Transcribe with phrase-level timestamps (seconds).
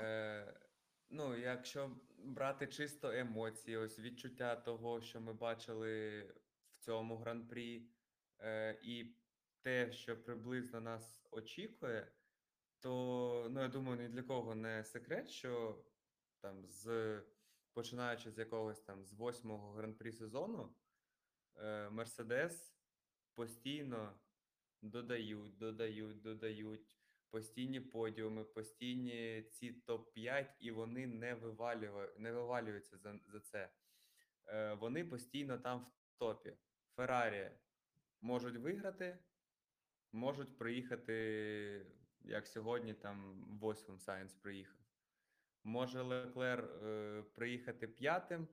[0.00, 0.54] Е,
[1.10, 6.22] ну, якщо брати чисто емоції, ось відчуття того, що ми бачили
[6.70, 7.82] в цьому гран-прі,
[8.40, 9.14] е, і
[9.62, 12.12] те, що приблизно нас очікує,
[12.80, 15.84] то ну, я думаю, ні для кого не секрет, що
[16.40, 17.20] там з
[17.78, 20.74] починаючи з якогось там з восьмого гран-прі сезону,
[21.56, 22.74] е, Мерседес
[23.34, 24.14] постійно
[24.82, 26.97] додають, додають, додають
[27.30, 33.70] постійні подіуми, постійні ці топ-5, і вони не вивалюють, не вивалюються за, за це.
[34.46, 36.56] Е, вони постійно там в топі.
[36.96, 37.50] Феррарі
[38.20, 39.18] можуть виграти,
[40.12, 41.86] можуть приїхати,
[42.20, 44.78] як сьогодні, там восьмим Сайенс приїхав.
[45.64, 48.48] Може Леклер е, приїхати п'ятим,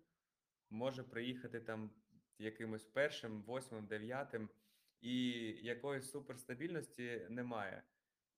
[0.70, 1.92] може приїхати там
[2.40, 4.50] якимось першим, восьмим, дев'ятим,
[5.02, 5.30] і
[5.62, 7.84] якоїсь суперстабільності немає.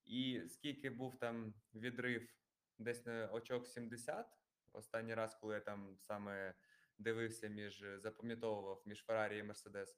[0.08, 2.30] І скільки був там відрив
[2.78, 4.38] десь на очок 70,
[4.74, 6.54] останній раз, коли я там саме
[6.98, 9.98] дивився між, запам'ятовував між Феррарі і Мерседес,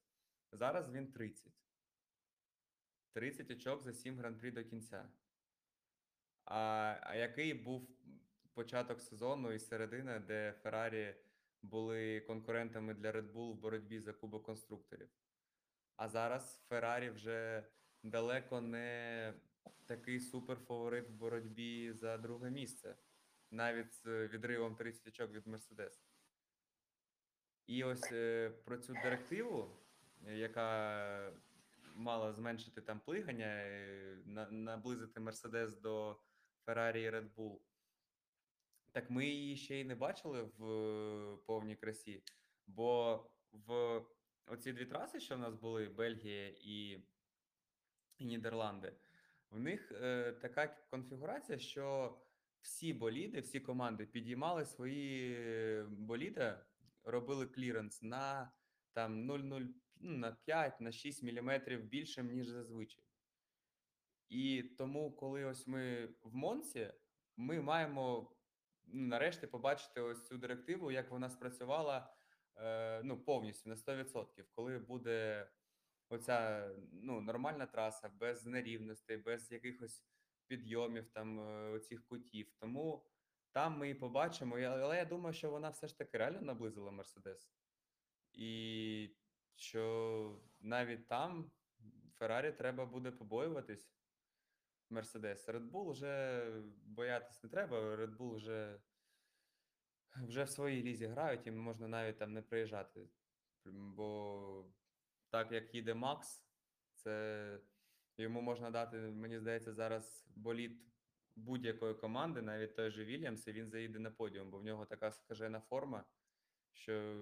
[0.52, 1.54] зараз він 30.
[3.14, 5.10] 30 очок за 7 гран-прі до кінця.
[6.46, 7.90] А, а який був
[8.54, 11.16] початок сезону і середина, де Феррарі
[11.62, 15.10] були конкурентами для Red Bull в боротьбі за Кубок конструкторів?
[15.96, 17.64] А зараз Феррарі вже
[18.04, 19.34] далеко не
[19.90, 22.96] такий суперфаворит в боротьбі за друге місце,
[23.52, 26.04] навіть з відривом 30 очок від Мерседес.
[27.68, 29.76] І ось е, про цю директиву,
[30.28, 31.34] е, яка
[31.96, 36.20] мала зменшити там плигання, е, на, наблизити Мерседес до
[36.66, 37.60] Феррарі і Red Bull.
[38.92, 42.24] Так ми її ще й не бачили в повній красі,
[42.68, 44.02] бо в
[44.48, 47.04] оці дві траси, що в нас були, Бельгія і
[48.20, 48.94] Нідерланди,
[49.52, 52.18] в них е, така конфігурація, що
[52.62, 56.58] всі боліди, всі команди підіймали свої боліди,
[57.04, 58.52] робили кліренс на
[58.94, 59.68] там 0,0,
[60.00, 63.04] ну, на 5, на 6 міліметрів більшим, ніж зазвичай.
[64.30, 66.94] І тому, коли ось ми в Монці,
[67.38, 68.32] ми маємо
[68.84, 72.14] ну, нарешті побачити ось цю директиву, як вона спрацювала
[72.58, 75.48] е, ну, повністю на 100%, коли буде
[76.10, 80.04] оця ну, нормальна траса, без нерівностей, без якихось
[80.48, 82.52] підйомів, там е, оцих кутів.
[82.60, 83.06] Тому
[83.52, 84.60] там ми і побачимо.
[84.60, 87.52] Але я думаю, що вона все ж таки реально наблизила Мерседес.
[88.34, 89.16] І
[89.56, 91.52] що навіть там
[92.18, 93.92] Феррарі треба буде побоюватись.
[94.90, 95.48] Мерседес.
[95.48, 96.44] Red Bull вже
[96.86, 97.78] боятись не треба.
[97.96, 98.80] Red Bull вже,
[100.16, 103.10] вже в своїй лізі грають, і можна навіть там не приїжджати.
[103.66, 104.66] Бо
[105.30, 106.44] так як їде Макс,
[106.96, 107.60] це
[108.18, 110.82] йому можна дати, мені здається, зараз боліт
[111.36, 115.12] будь-якої команди, навіть той же Вільямс, і він заїде на подіум, бо в нього така
[115.12, 116.06] скажена форма,
[116.74, 117.16] що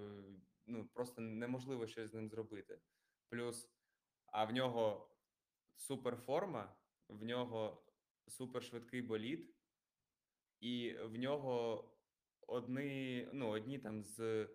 [0.66, 2.80] ну, просто неможливо щось з ним зробити.
[3.28, 3.70] Плюс,
[4.26, 5.10] а в нього
[5.76, 6.76] суперформа,
[7.08, 7.82] в нього
[8.28, 9.54] супершвидкий болід,
[10.60, 11.84] і в нього
[12.46, 14.48] одні, ну, одні там з.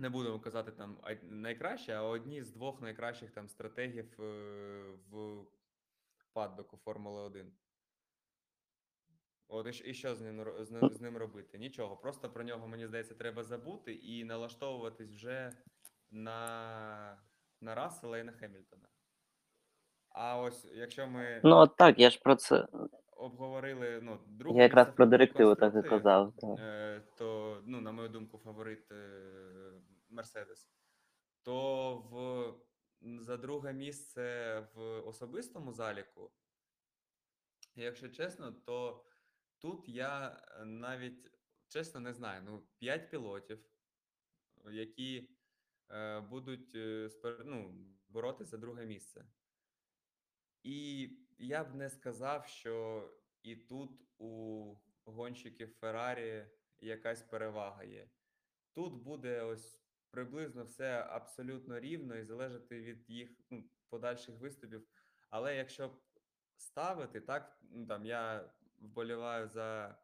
[0.00, 5.44] Не будемо казати там ай- найкращі, а одні з двох найкращих там стратегів е, в
[6.32, 7.52] паддоку Формули 1.
[9.48, 10.46] От і, що з ним,
[10.92, 11.58] з, ним- робити?
[11.58, 11.96] Нічого.
[11.96, 15.52] Просто про нього, мені здається, треба забути і налаштовуватись вже
[16.10, 17.18] на,
[17.60, 18.88] на Рассела і на Хемільтона.
[20.08, 22.68] А ось якщо ми Ну, от так, я ж про це.
[23.16, 26.32] обговорили ну, друге Я якраз про директиву так і казав.
[26.36, 26.58] Так.
[26.58, 29.72] е, то, ну, на мою думку, фаворит е,
[30.10, 30.70] Мерседес.
[31.42, 36.32] То в, за друге місце в особистому заліку,
[37.74, 39.04] якщо чесно, то
[39.58, 41.30] тут я е, навіть
[41.68, 42.42] чесно не знаю.
[42.44, 43.64] Ну, 5 пілотів,
[44.70, 45.30] які
[45.90, 49.26] е, будуть е, спер- ну, боротися за друге місце.
[50.62, 53.04] І я б не сказав, що
[53.42, 54.74] і тут у
[55.04, 56.46] гонщиків Феррарі
[56.80, 58.10] якась перевага є.
[58.72, 59.79] Тут буде ось
[60.10, 64.86] приблизно все абсолютно рівно і залежати від їх ну, подальших виступів.
[65.30, 65.92] Але якщо б
[66.56, 69.98] ставити, так, ну там я вболіваю за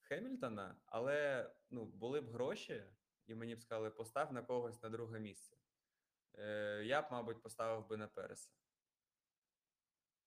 [0.00, 2.82] Хемільтона, але ну, були б гроші,
[3.26, 5.56] і мені б сказали, постав на когось на друге місце.
[6.38, 8.50] Е, я б, мабуть, поставив би на Переса.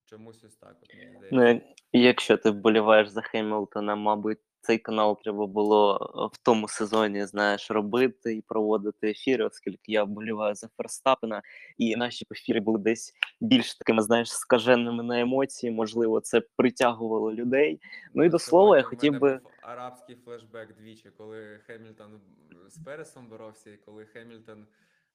[0.05, 5.19] Чомусь ось так, от мені Ну, як якщо ти вболіваєш за Хемілтона, мабуть, цей канал
[5.23, 10.67] треба було е, в тому сезоні, знаєш, робити і проводити ефіри, оскільки я вболіваю за
[10.77, 11.41] Ферстапена,
[11.77, 15.71] і наші ефіри були десь більш такими, знаєш, скаженими на емоції.
[15.71, 17.79] Можливо, це притягувало людей.
[18.13, 19.39] Ну і до слова, я хотів би.
[19.61, 22.21] арабський флешбек двічі, коли Хемільтон
[22.67, 24.67] з Пересом боровся, і коли Хемільтон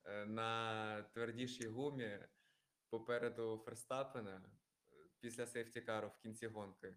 [0.05, 2.19] е, на твердішій гумі
[2.91, 4.41] попереду Ферстапена е,
[5.20, 6.94] після сейфтікару в кінці гонки.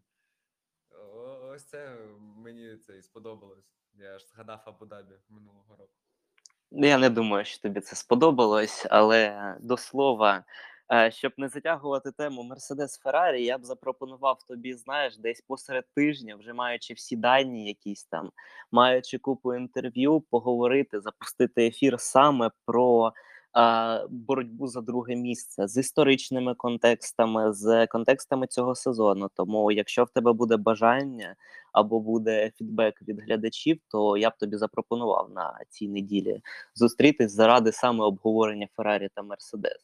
[1.58, 1.98] Ось це
[2.38, 3.66] мені це і сподобалось.
[3.94, 5.94] Я аж згадав Абу-Дабі минулого року.
[6.72, 10.44] Ну, Я не думаю, що тобі це сподобалось, але до слова,
[10.94, 16.36] е, щоб не затягувати тему Мерседес Феррарі, я б запропонував тобі, знаєш, десь посеред тижня,
[16.36, 18.32] вже маючи всі дані, якісь там,
[18.72, 23.14] маючи купу інтерв'ю, поговорити, запустити ефір саме про
[24.10, 29.30] боротьбу за друге місце з історичними контекстами, з контекстами цього сезону.
[29.34, 31.36] Тому, якщо в тебе буде бажання
[31.72, 36.42] або буде фідбек від глядачів, то я б тобі запропонував на цій неділі
[36.76, 39.78] зустрітись заради саме обговорення Феррарі та Мерседес.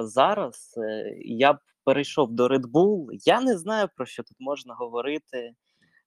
[0.00, 3.06] Зараз е, я б перейшов до Red Bull.
[3.10, 5.54] Я не знаю про що тут можна говорити.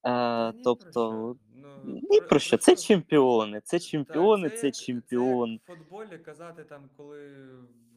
[0.02, 1.36] Та Е, ні про тобто, що.
[1.56, 2.58] Ну, ні про що.
[2.58, 5.56] Це чемпіони, це чемпіони, це чемпіон.
[5.58, 7.48] в футболі казати, там, коли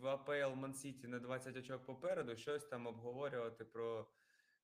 [0.01, 4.07] в АПЛ Мансіті на 20 очок попереду, щось там обговорювати про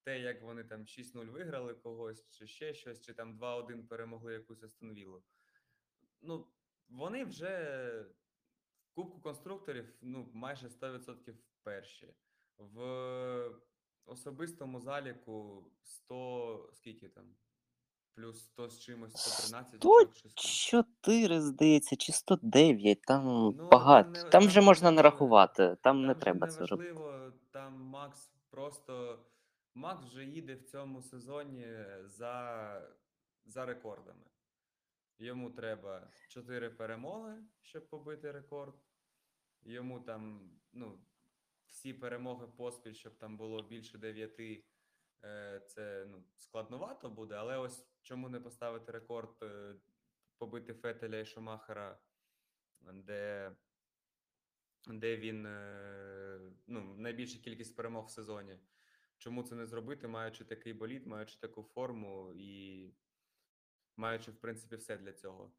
[0.04, 4.62] те, як вони там 6-0 виграли когось, чи ще щось, чи там 2-1 перемогли якусь
[4.62, 5.22] Астон Віллу.
[6.22, 6.46] Ну,
[6.88, 7.58] вони вже
[8.84, 12.14] в Кубку конструкторів ну, майже 100% перші.
[12.58, 12.80] В
[14.06, 17.24] особистому заліку 100, скільки там?
[18.14, 24.10] Плюс 100 з чимось, 113 очок 104, здається, чи 109, там Ну, там багато.
[24.10, 25.02] не- Там вже можна не
[25.82, 26.92] там не Там треба це робити.
[26.92, 29.18] важливо, там Макс просто
[29.74, 31.66] Макс вже їде в цьому сезоні
[32.04, 32.82] за,
[33.46, 34.24] за рекордами.
[35.18, 38.74] Йому треба 4 перемоги, щоб побити рекорд.
[39.62, 40.98] Йому там, ну,
[41.68, 44.64] всі перемоги поспіль, щоб там було більше 9,
[45.24, 49.74] е, це ну, складновато буде, але ось чому не поставити рекорд, е,
[50.38, 51.98] побити Фетеля і Шумахера,
[52.80, 53.52] де
[54.86, 58.58] де він е, ну, найбільша кількість перемог в сезоні.
[59.18, 62.90] Чому це не зробити, маючи такий болід, маючи таку форму і
[63.96, 65.52] маючи, в принципі, все для цього.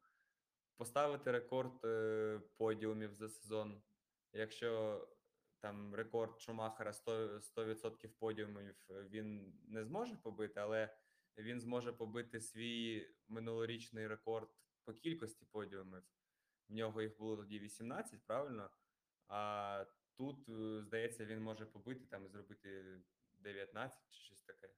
[0.76, 1.80] Поставити рекорд
[2.56, 3.82] подіумів за сезон.
[4.32, 5.00] Якщо
[5.60, 10.88] там рекорд Шумахера 100%, 100% подіумів е, він не зможе побити, але
[11.38, 14.48] він зможе побити свій минулорічний рекорд
[14.84, 16.02] по кількості подіумів.
[16.68, 18.70] В нього їх було тоді 18, правильно?
[19.28, 19.84] А
[20.16, 22.84] тут, е, здається, він може побити там і зробити
[23.38, 24.68] 19 чи щось таке.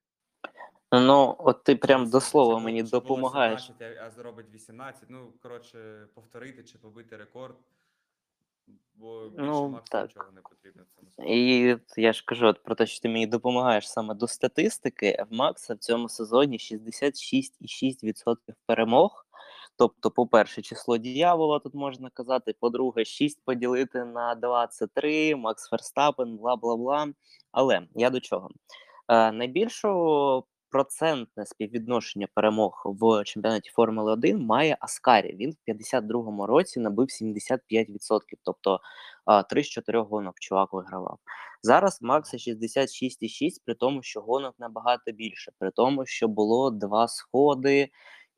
[0.93, 3.67] Ну, от ти прям до слова мені допомагаєш.
[3.67, 5.11] 17, а, а зробить 18.
[5.11, 7.57] Ну, коротше, повторити чи побити рекорд.
[9.01, 10.09] Бо більше Ну, Максу так.
[10.09, 11.61] нічого не потрібно в цьому сезоні.
[11.67, 15.25] І я ж кажу от про те, що ти мені допомагаєш саме до статистики.
[15.31, 18.37] В Макса в цьому сезоні 66,6%
[18.67, 19.27] перемог.
[19.77, 22.55] Тобто, по-перше, число діявола тут можна казати.
[22.61, 27.09] По-друге, 6 поділити на 2 це 3, Макс Ферстапен, бла бла бла.
[27.53, 28.49] Але я до чого?
[29.09, 35.37] Е, найбільшу процентне співвідношення перемог в чемпіонаті Формули 1 має Аскарі.
[35.37, 37.59] Він в 52-му році набив 75%.
[38.43, 38.81] Тобто
[39.51, 41.19] 3 з 4 гонок чувак вигравав.
[41.63, 47.89] Зараз Макса 66,6, при тому, що гонок набагато більше, при тому, що було два сходи,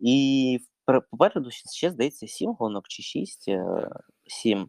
[0.00, 0.58] і
[1.10, 3.50] попереду ще, ще здається 7 гонок чи 6,
[4.26, 4.68] 7.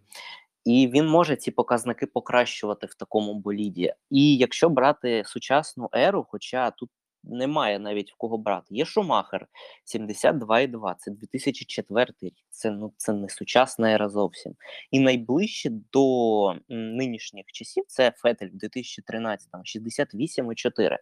[0.65, 3.93] І він може ці показники покращувати в такому боліді.
[4.09, 6.89] І якщо брати сучасну еру, хоча тут
[7.23, 9.47] немає навіть в кого брати, є Шумахер
[9.95, 12.33] 72,2, це 2004 рік.
[12.49, 14.53] Це ну це не сучасна ера зовсім.
[14.91, 20.97] І найближче до нинішніх часів це Фетель в 2013, 68,4.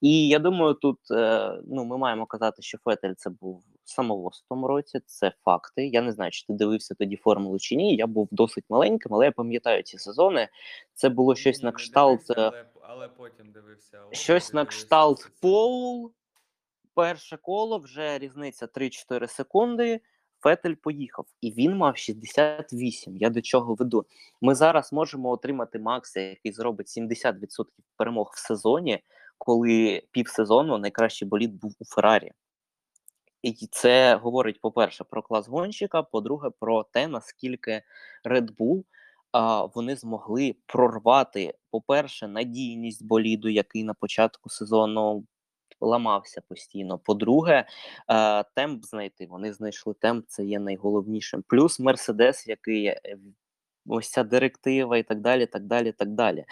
[0.00, 4.48] І я думаю, тут е, ну, ми маємо казати, що Фетель це був самовоз в
[4.48, 5.86] тому році, це факти.
[5.86, 7.96] Я не знаю, чи ти дивився тоді формулу чи ні.
[7.96, 10.48] Я був досить маленьким, але я пам'ятаю ці сезони.
[10.94, 12.20] Це було щось на кшталт.
[12.88, 14.02] Але, потім дивився.
[14.12, 15.30] Щось на дивився кшталт.
[15.40, 16.12] Пол.
[16.94, 20.00] Перше коло, вже різниця 3-4 секунди.
[20.40, 23.16] Фетель поїхав, і він мав 68.
[23.16, 24.06] Я до чого веду?
[24.40, 27.64] Ми зараз можемо отримати Макса, який зробить 70%
[27.96, 29.04] перемог в сезоні,
[29.38, 32.32] коли півсезону найкращий болід був у Феррарі.
[33.42, 37.82] І це говорить, по-перше, про клас гонщика, по-друге, про те, наскільки
[38.24, 38.84] Red Bull
[39.32, 45.24] а, вони змогли прорвати, по-перше, надійність боліду, який на початку сезону
[45.80, 46.98] ламався постійно.
[46.98, 47.64] По-друге,
[48.10, 49.26] е, темп знайти.
[49.26, 51.44] Вони знайшли темп, це є найголовнішим.
[51.48, 53.00] Плюс Мерседес, який е,
[53.86, 55.46] ось ця директива і так далі.
[55.46, 56.44] так далі, так далі.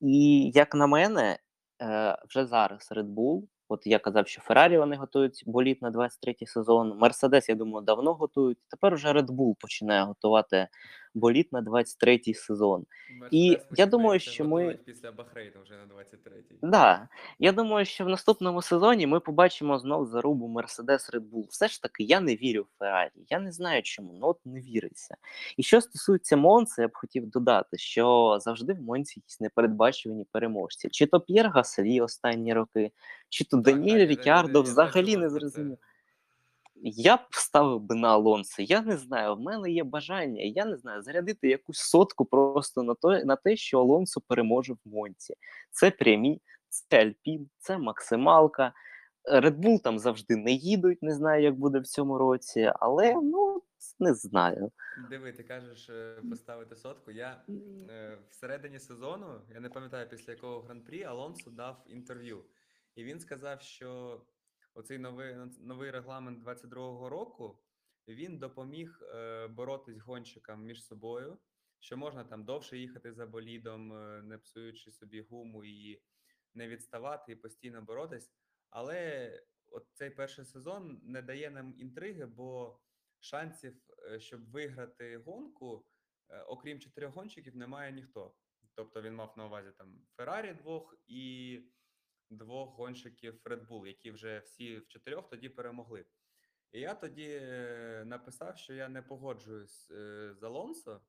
[0.00, 1.38] І як на мене,
[1.82, 6.46] е, вже зараз Red Bull, от я казав, що Феррарі вони готують боліт на 23-й
[6.46, 6.98] сезон.
[6.98, 8.58] Мерседес, я думаю, давно готують.
[8.68, 10.68] Тепер вже Red Bull починає готувати
[11.14, 12.86] боліт на 23-й сезон.
[13.30, 16.56] І я думаю, що ми- після Бахрейну вже на 23-й.
[16.62, 21.46] Да, я думаю, що в наступному сезоні ми побачимо знов зарубу Мерседес Red Bull.
[21.48, 23.10] Все ж таки, я не вірю в Феррарі.
[23.28, 25.16] Я не знаю чому, ну от не віриться.
[25.56, 30.88] І що стосується Монци, я б хотів додати, що завжди в Монці якісь непередбачувані переможці.
[30.88, 32.90] Чи то П'єр Гаслі останні роки,
[33.28, 35.78] чи то Даніель Рікардо взагалі не зрозумів.
[36.82, 38.62] Я б ставив би на Алонсо.
[38.62, 39.36] Я не знаю.
[39.36, 43.56] В мене є бажання, я не знаю, зарядити якусь сотку просто на те, на те,
[43.56, 45.34] що Алонсо переможе в Монці.
[45.70, 48.72] Це прямі, це Альпін, це максималка.
[49.32, 53.62] Red Bull там завжди не їдуть, не знаю, як буде в цьому році, але ну
[53.98, 54.72] не знаю.
[55.10, 57.10] Диви, ти кажеш е, поставити сотку.
[57.10, 57.42] Я
[57.90, 62.44] е, всередині сезону, я не пам'ятаю після якого гран-прі, Алонсо дав інтерв'ю.
[62.94, 64.20] І він сказав, що
[64.74, 67.62] оцей новий, новий регламент 22-го року
[68.08, 71.38] він допоміг е, боротись гонщикам між собою,
[71.78, 76.02] що можна там довше їхати за болідом, е, не псуючи собі гуму і
[76.54, 78.32] не відставати і постійно боротись.
[78.70, 79.30] Але
[79.70, 82.80] от цей перший сезон не дає нам інтриги, бо
[83.20, 83.74] шансів,
[84.10, 85.86] е, щоб виграти гонку,
[86.46, 88.34] окрім чотирьох гонщиків, немає ніхто.
[88.74, 91.62] Тобто він мав на увазі там Феррарі двох і
[92.30, 96.04] двох гонщиків Red Bull, які вже всі в чотирьох тоді перемогли.
[96.72, 101.00] І я тоді е, написав, що я не погоджуюсь е, з Алонсо,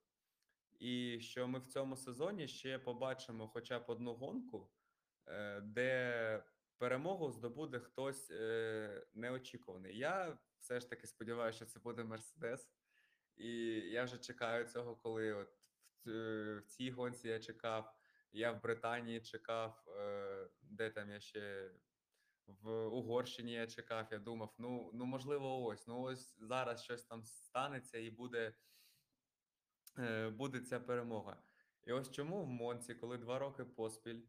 [0.79, 4.71] і що ми в цьому сезоні ще побачимо хоча б одну гонку,
[5.27, 6.43] е, де
[6.77, 8.29] перемогу здобуде хтось
[9.13, 9.97] неочікуваний.
[9.97, 12.69] Я все ж таки сподіваюся, що це буде Мерседес.
[13.37, 15.53] І я вже чекаю цього, коли от
[16.05, 17.93] в цій гонці я чекав,
[18.33, 21.71] я в Британії чекав, е, де там я ще
[22.47, 24.07] в Угорщині я чекав.
[24.11, 28.53] Я думав, ну, ну можливо, ось, ну ось зараз щось там станеться і буде,
[29.99, 31.43] е, буде ця перемога.
[31.83, 34.21] І ось чому в Монці, коли два роки поспіль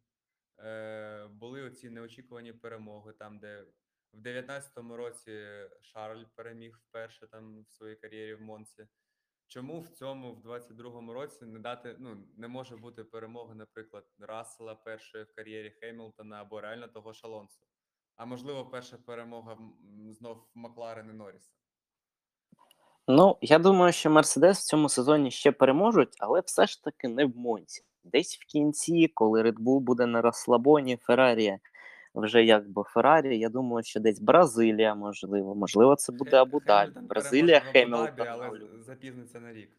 [0.59, 3.67] е, були оці неочікувані перемоги, там, де
[4.13, 5.47] в 19-му році
[5.81, 8.89] Шарль переміг вперше там в своїй кар'єрі в Монці.
[9.53, 14.75] Чому в цьому, в 22-му році, не дати, ну, не може бути перемоги, наприклад, Рассела
[14.75, 17.61] першої в кар'єрі Хеймлтона або реально того ж Алонсо?
[18.17, 19.59] А можливо, перша перемога
[20.11, 21.53] знов Макларен і Норріса.
[23.09, 27.25] Ну, я думаю, що Мерседес в цьому сезоні ще переможуть, але все ж таки не
[27.25, 27.83] в Монці.
[28.05, 31.59] Десь в кінці, коли Red Bull буде на розслабоні, Феррарі
[32.15, 35.55] вже якби Феррарі, я думаю, що десь Бразилія, можливо.
[35.55, 37.01] Можливо, це буде Абу-Дабі.
[37.01, 38.29] Бразилія, Хемілтон.
[38.29, 38.61] але але...
[38.83, 39.71] запізниться на рік.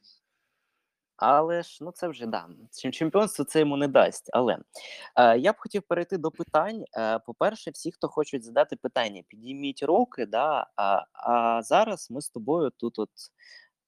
[1.16, 2.48] Але ж ну це вже да.
[2.92, 4.30] Чемпіонство це йому не дасть.
[4.34, 4.58] Але
[5.16, 6.84] е, я б хотів перейти до питань.
[6.98, 10.26] Е, по-перше, всі, хто хочуть задати питання, підійміть руки.
[10.26, 13.10] Да, а, а зараз ми з тобою тут от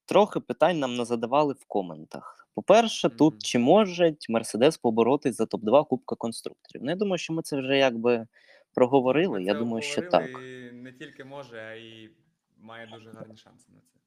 [0.05, 2.44] трохи питань нам назадавали в коментах.
[2.55, 3.17] По-перше, Мгм.
[3.17, 6.83] тут чи може Мерседес поборотись за топ-2 Кубка конструкторів?
[6.83, 8.27] Ну, я думаю, що ми це вже якби
[8.73, 9.39] проговорили.
[9.39, 10.29] Ми я думаю, що так.
[10.29, 12.09] і не тільки може, а й
[12.57, 13.99] має дуже гарні шанси на це.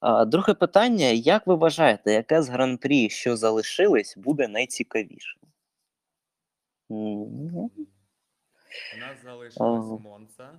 [0.00, 5.40] А, друге питання: як ви вважаєте, яке з гран-прі, що залишились, буде найцікавішим?
[6.90, 7.70] М, У
[9.00, 9.98] нас залишилась Ага.
[9.98, 10.50] Монца.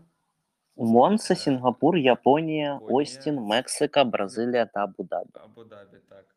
[0.75, 5.29] Монса, Е, Сінгапур, Японія, Японія, Остін, Мексика, Бразилія та Абу-Дабі.
[5.33, 6.35] Абу-Дабі, так.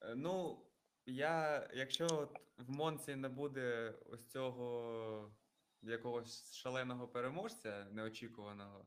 [0.00, 0.64] Е, Ну,
[1.06, 5.34] я, якщо от в Монці не буде ось цього
[5.82, 8.86] якогось шаленого переможця неочікуваного,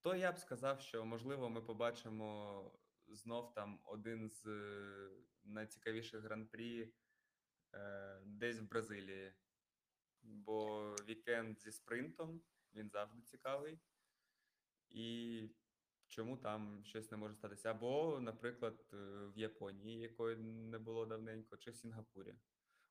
[0.00, 2.70] то я б сказав, що можливо ми побачимо
[3.08, 5.10] знов там один з е,
[5.44, 6.92] найцікавіших гран-прі
[7.74, 9.32] е, десь в Бразилії.
[10.22, 12.42] Бо вікенд зі спринтом
[12.74, 13.78] він завжди цікавий.
[14.90, 15.48] І
[16.14, 17.70] чому там щось не може статися?
[17.70, 18.96] Або, наприклад, е,
[19.36, 22.34] в Японії, якої не було давненько, чи в Сінгапурі.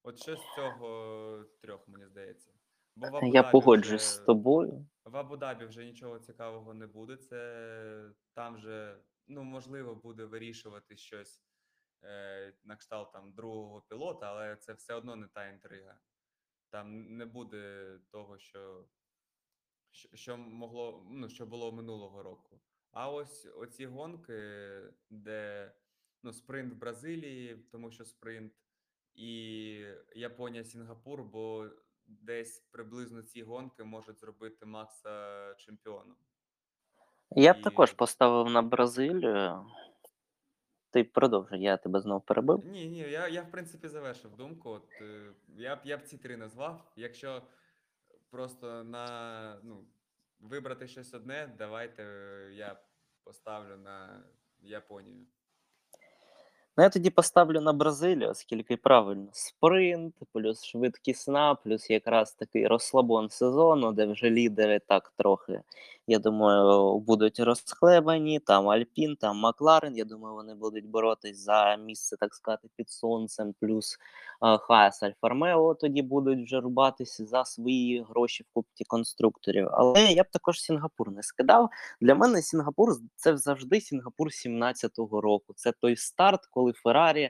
[0.04, 2.52] От щось з цього трьох, мені здається.
[2.96, 4.88] Бо в Я Абу-Дабі погоджуюсь з тобою.
[5.06, 7.18] в Абу-Дабі вже нічого цікавого не буде.
[7.18, 11.42] Це там же, ну, можливо, буде вирішувати щось
[12.04, 15.98] е, на кшталт там другого пілота, але це все одно не та інтрига.
[16.70, 18.86] Там не буде того, що,
[19.92, 22.62] що, що могло, ну, що було минулого року.
[22.94, 24.42] А ось оці гонки,
[25.10, 25.72] де
[26.24, 28.54] ну, спринт в Бразилії, тому що спринт,
[29.16, 29.32] і
[30.16, 31.70] Японія, Сінгапур, бо
[32.08, 36.16] десь приблизно ці гонки можуть зробити Макса чемпіоном.
[37.32, 39.66] Я б І- також поставив на Бразилію.
[40.90, 42.66] Ти продовжуй, я тебе знову перебив.
[42.66, 44.70] Ні, ні, я, я в принципі завершив думку.
[44.70, 46.94] От, е, я, б, я б ці три назвав.
[46.96, 47.42] Якщо
[48.30, 49.86] просто на ну,
[50.44, 52.82] вибрати щось одне, давайте е, я
[53.24, 54.24] поставлю на
[54.60, 55.28] Японію.
[56.78, 63.30] Ну, я тоді поставлю на Бразилію, оскільки правильно спринт, плюс швидкісна, плюс якраз такий розслабон
[63.30, 65.62] сезону, де вже лідери так трохи,
[66.08, 68.40] я думаю, будуть розхлебані.
[68.40, 69.98] Там Альпін, там Макларен.
[69.98, 73.98] Я думаю, вони будуть боротись за місце, так сказати, під сонцем, плюс
[74.46, 79.68] е, Хаас Альфа Ромео тоді будуть вже рубатися за свої гроші в Кубці конструкторів.
[79.72, 81.70] Але я б також Сінгапур не скидав.
[82.02, 85.54] Для мене Сінгапур це завжди Сінгапур 17-го року.
[85.56, 87.30] Це той старт, коли Феррарі.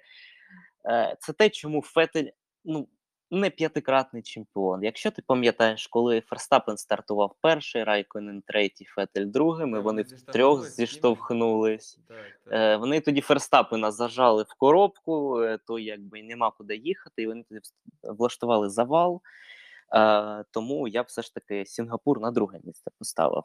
[0.89, 2.27] Е, це те, чому Фетель
[2.65, 2.87] ну,
[3.33, 4.83] не п'ятикратний чемпіон.
[4.83, 10.69] Якщо ти пам'ятаєш, коли Ферстапен стартував перший, Райконен третій, Фетель другим, і Та вони втрьох
[10.69, 11.99] зіштовхнулись.
[12.07, 12.53] Так, так.
[12.53, 17.43] Е, вони тоді Ферстапена зажали в коробку, е, то якби нема куди їхати, і вони
[17.49, 17.61] тоді
[18.03, 19.21] влаштували завал.
[19.95, 23.43] Е, тому я б все ж таки Сінгапур на друге місце поставив.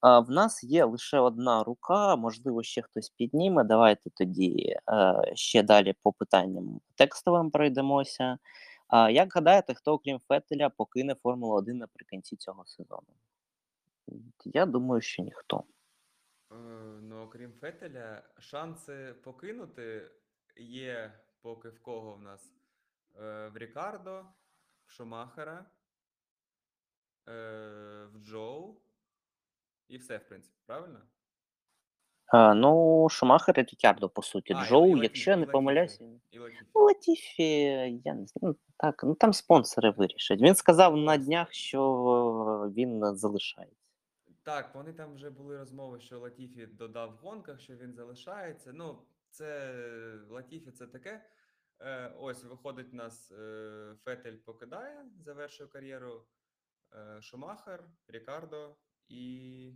[0.00, 3.64] А в нас є лише одна рука, можливо, ще хтось підніме.
[3.64, 8.38] Давайте тоді е, ще далі по питанням текстовим пройдемося.
[8.88, 13.06] А як гадаєте, хто, окрім Фетеля, покине Формулу 1 наприкінці цього сезону?
[14.44, 15.64] Я думаю, що ніхто.
[16.52, 16.54] Е,
[17.02, 20.10] Ну, окрім Фетеля, шанси покинути
[20.56, 22.52] є поки в кого в нас?
[23.20, 24.24] Е, В Рікардо,
[24.86, 25.66] в Шумахера,
[27.28, 27.32] е,
[28.12, 28.76] в Джоу.
[29.88, 31.00] І все, в принципі, правильно?
[32.26, 34.52] А, ну, Шумахер і Рікардо, по суті.
[34.52, 36.04] А, і- Джоу, Латіфі, якщо я і не Латіфі, помиляюся.
[36.30, 36.64] І Латіфі.
[36.74, 37.52] Ну, Латіфі,
[38.04, 38.42] я не знаю.
[38.42, 40.40] Ну, так, ну там спонсори вирішать.
[40.40, 43.76] Він сказав на днях, що він залишається.
[44.42, 48.72] Так, вони там вже були розмови, що Латіфі додав в гонках, що він залишається.
[48.74, 49.74] Ну, це
[50.30, 51.24] Латіфі це таке.
[51.80, 56.26] Е, ось виходить, у нас е, Фетель покидає, завершує кар'єру.
[56.92, 58.76] Е, Шумахер, Рікардо
[59.08, 59.66] і.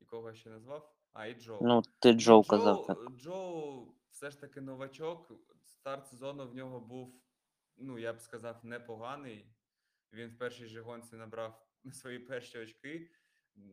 [0.00, 0.94] І кого я ще назвав?
[1.12, 1.58] А, і Джоу.
[1.62, 2.98] Ну, ти Джоу казав так.
[3.10, 5.32] Джоу все ж таки новачок.
[5.62, 7.22] Старт сезону в нього був,
[7.76, 9.54] ну я б сказав, непоганий.
[10.12, 13.10] Він в першій же гонці набрав свої перші очки.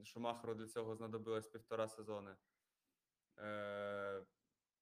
[0.03, 2.35] Шумахеру для цього знадобилось півтора сезони.
[3.39, 4.25] Е,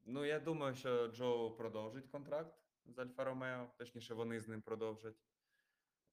[0.06, 5.16] ну, я думаю, що Джоу продовжить контракт з Альфа Ромео, точніше, вони з ним продовжать.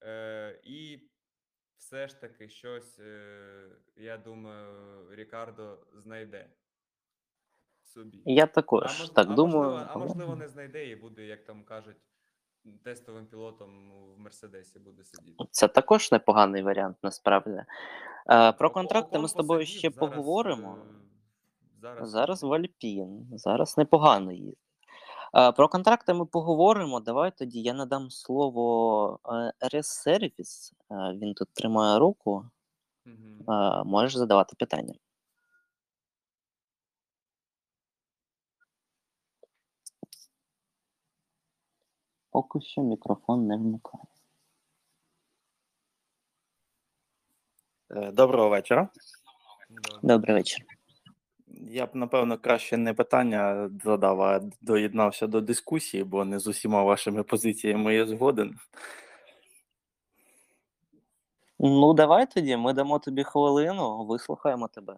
[0.02, 1.10] Е, і
[1.76, 6.50] все ж таки щось, е, я думаю, Рікардо знайде
[7.82, 8.22] собі.
[8.26, 9.70] Я також А, мож- так а думаю.
[9.70, 11.96] Можливо, а можливо, не знайде і буде, як там кажуть,
[12.84, 15.44] тестовим пілотом в Мерседесі буде сидіти.
[15.50, 17.64] Це також непоганий варіант, насправді.
[18.30, 20.78] Е, про Око- контракти ми з тобою ще поговоримо.
[21.80, 24.58] Е, Зараз, Зараз в Альпін, зараз непогано їздить.
[25.34, 27.00] Е, Про контракти ми поговоримо.
[27.00, 29.18] Давай тоді я надам слово
[29.60, 30.72] RS Service.
[30.90, 32.44] Е, Він тут тримає руку.
[33.06, 34.94] Е, Можеш задавати питання.
[42.30, 44.04] Поки що мікрофон не вмикає.
[47.90, 48.88] Е, Доброго вечора.
[50.02, 50.69] Добрий вечір.
[51.62, 56.82] Я б, напевно, краще не питання задав, а доєднався до дискусії, бо не з усіма
[56.82, 58.56] вашими позиціями я згоден.
[61.58, 64.96] Ну, давай тоді, ми дамо тобі хвилину, вислухаємо тебе.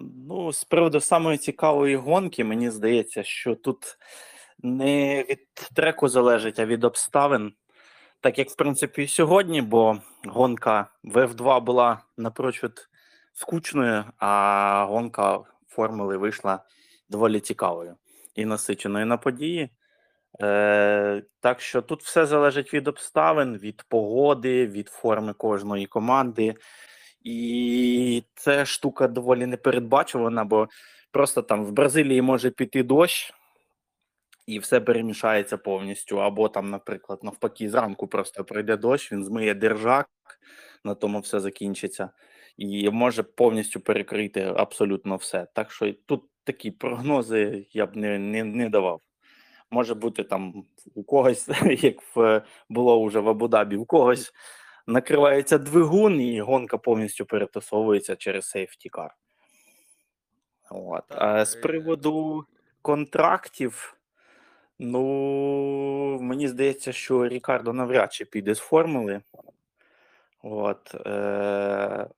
[0.00, 3.98] Ну, з приводу самої цікавої гонки, мені здається, що тут
[4.58, 7.52] не від треку залежить, а від обставин.
[8.20, 12.88] Так як, в принципі, і сьогодні, бо гонка в F2 була напрочуд
[13.38, 16.64] скучною, а гонка формули вийшла
[17.08, 17.96] доволі цікавою
[18.34, 19.70] і насиченою на події.
[20.42, 26.54] Е, так що тут все залежить від обставин, від погоди, від форми кожної команди.
[27.24, 30.68] І це штука доволі непередбачувана, бо
[31.10, 33.34] просто там в Бразилії може піти дощ,
[34.46, 36.22] і все перемішається повністю.
[36.22, 40.08] Або там, наприклад, навпаки, зранку просто пройде дощ, він змиє держак,
[40.84, 42.10] на тому все закінчиться,
[42.58, 45.46] і може повністю перекрити абсолютно все.
[45.54, 49.00] Так що тут такі прогнози я б не, не, не давав.
[49.70, 51.48] Може бути там у когось,
[51.82, 54.32] як в, було вже в Абу-Дабі, у когось
[54.86, 59.14] накривається двигун, і гонка повністю перетасовується через сейфті кар.
[60.70, 61.04] От.
[61.08, 62.44] А з приводу
[62.82, 63.96] контрактів,
[64.78, 69.20] ну, мені здається, що Рікардо навряд чи піде з формули.
[70.42, 72.08] От, е-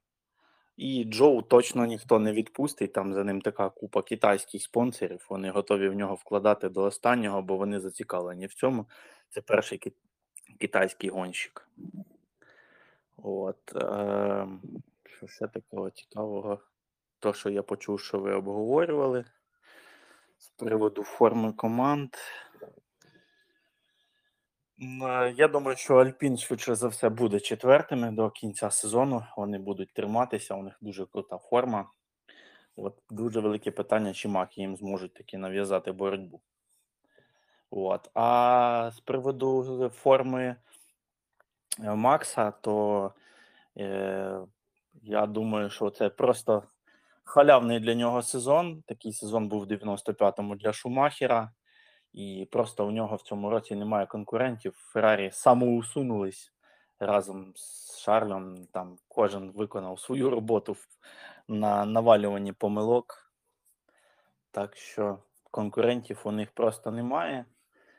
[0.81, 2.93] і Джоу точно ніхто не відпустить.
[2.93, 5.27] Там за ним така купа китайських спонсорів.
[5.31, 8.87] Вони готові в нього вкладати до останнього, бо вони зацікавлені в цьому.
[9.29, 9.93] Це перший ки-
[10.59, 11.69] китайський гонщик.
[13.17, 14.47] От, е-
[15.05, 16.59] що ще такого цікавого?
[17.19, 19.25] То, що я почув, що ви обговорювали
[20.39, 22.11] з приводу форми команд.
[24.83, 29.25] Е, Я думаю, що Альпін швидше за все буде четвертими до кінця сезону.
[29.37, 31.91] Вони будуть триматися, у них дуже крута форма.
[32.77, 36.41] От дуже велике питання, чи маки їм зможуть таки нав'язати боротьбу.
[37.71, 38.11] От.
[38.15, 40.57] А з приводу форми
[41.85, 43.13] е, Макса, то
[43.79, 44.41] е,
[45.03, 46.63] я думаю, що це просто
[47.25, 48.83] халявний для нього сезон.
[48.87, 51.53] Такий сезон був в 95-му для Шумахера.
[52.13, 54.75] І просто у нього в цьому році немає конкурентів.
[54.77, 56.53] Феррарі самоусунулись
[57.01, 58.67] разом з Шарлем.
[58.73, 60.77] Там кожен виконав свою роботу
[61.49, 63.33] на навалюванні помилок.
[64.51, 65.19] Так що
[65.51, 67.45] конкурентів у них просто немає,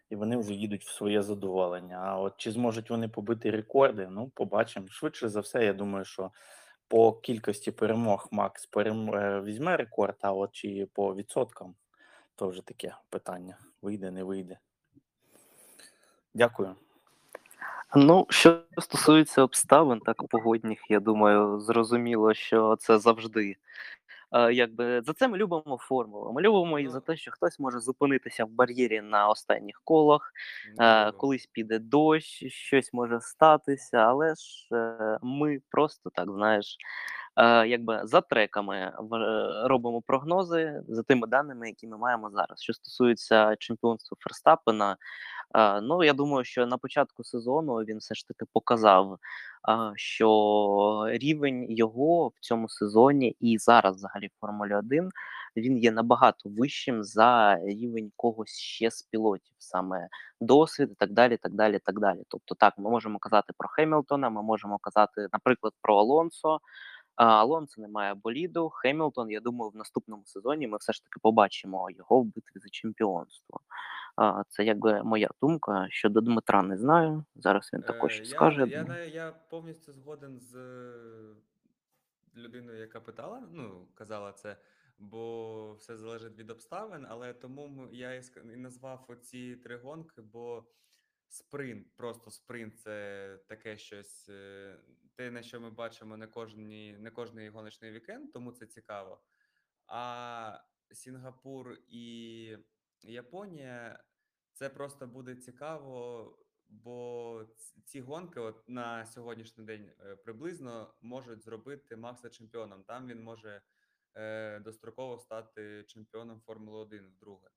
[0.09, 2.01] і вони вже їдуть в своє задоволення.
[2.03, 4.07] А от чи зможуть вони побити рекорди?
[4.11, 4.87] Ну, побачимо.
[4.89, 6.31] Швидше за все, я думаю, що
[6.87, 9.15] по кількості перемог Макс перем...
[9.15, 11.75] е, візьме рекорд, а от чи по відсоткам,
[12.41, 13.57] то вже таке питання.
[13.81, 14.57] Вийде, не вийде.
[16.33, 16.75] Дякую.
[17.95, 23.55] Ну, що стосується обставин, так погодних, я думаю, зрозуміло, що це завжди.
[24.31, 26.33] Е, якби за це ми любимо формулу.
[26.33, 26.89] Ми любимо і Ну.
[26.89, 30.31] за те, що хтось може зупинитися в бар'єрі на останніх колах,
[30.79, 36.77] е, колись піде дощ, щось може статися, але ж е, ми просто так знаєш,
[37.67, 38.93] якби за треками е,
[39.67, 42.61] робимо прогнози за тими даними, які ми маємо зараз.
[42.61, 44.97] Що стосується чемпіонства Ферстапена,
[45.55, 49.17] е, ну я думаю, що на початку сезону він все ж таки показав, е,
[49.95, 55.09] що рівень його в цьому сезоні і зараз взагалі в Формулі 1
[55.57, 60.07] він є набагато вищим за рівень когось ще з пілотів, саме
[60.41, 61.37] досвід і так далі.
[61.37, 62.19] так далі, так далі.
[62.27, 66.59] Тобто, так, ми можемо казати про Хемілтона, ми можемо казати, наприклад, про Алонсо.
[67.15, 68.69] Алонсо не має боліду.
[68.69, 72.69] Хемілтон, я думаю, в наступному сезоні ми все ж таки побачимо його в битві за
[72.69, 73.59] чемпіонство.
[74.49, 75.87] Це якби моя думка.
[75.89, 77.25] Щодо Дмитра не знаю.
[77.35, 78.67] Зараз він також Е, щось скаже.
[78.67, 80.93] я я, я повністю згоден з е,
[82.35, 84.57] людиною, яка питала, ну, казала це,
[84.99, 88.13] бо все залежить від обставин, але тому я
[88.53, 90.63] і назвав оці три гонки, бо
[91.31, 94.79] спринт, просто спринт це таке щось, е,
[95.15, 99.21] те, на що ми бачимо не кожні, не кожний гоночний вікенд, тому це цікаво.
[99.87, 100.59] А
[100.91, 102.57] Сінгапур і
[103.03, 104.03] Японія
[104.53, 107.45] це просто буде цікаво, бо
[107.85, 112.83] ці гонки, от на сьогоднішній день е, приблизно можуть зробити Макса чемпіоном.
[112.83, 113.61] Там він може
[114.15, 117.49] е, достроково стати чемпіоном Формули 1 вдруге.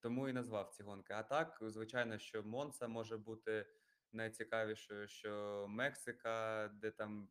[0.00, 1.12] Тому і назвав ці гонки.
[1.12, 3.66] А так, звичайно, що Монца може бути
[4.12, 7.28] найцікавішою, що Мексика, де там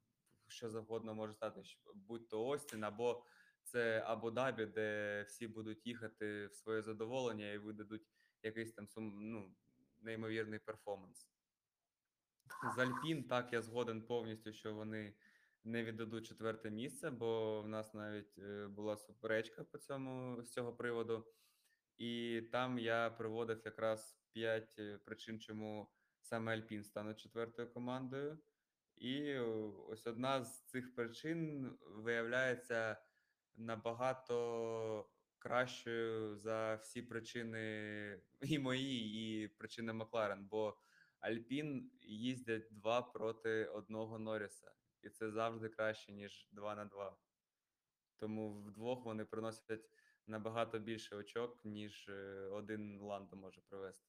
[0.47, 1.61] що завгодно може стати,
[1.93, 3.23] будь то Остін, або
[3.63, 8.07] це Абу-Дабі, де всі будуть їхати в своє задоволення і видадуть
[8.43, 9.55] якийсь там сум, ну,
[10.01, 11.29] неймовірний перформанс.
[12.75, 15.13] З Альпін, так, я згоден повністю, що вони
[15.63, 20.73] не віддадуть четверте місце, бо в нас навіть е, була суперечка по цьому з цього
[20.73, 21.25] приводу.
[21.99, 28.39] І там я приводив якраз п'ять е, причин, чому саме Альпін стане четвертою командою.
[28.95, 29.41] І е,
[29.87, 32.97] ось одна з цих причин виявляється
[33.55, 35.09] набагато
[35.39, 40.45] кращою за всі причини і мої, і причини Макларен.
[40.45, 40.77] Бо
[41.19, 47.17] Альпін їздять два проти одного Норріса, і це завжди краще, ніж два на два.
[48.17, 49.89] Тому вдвох вони приносять
[50.27, 54.05] набагато більше очок, ніж е, один Ландо може привести.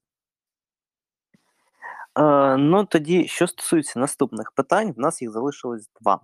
[2.19, 6.21] Е, ну тоді, що стосується наступних питань, в нас їх залишилось два.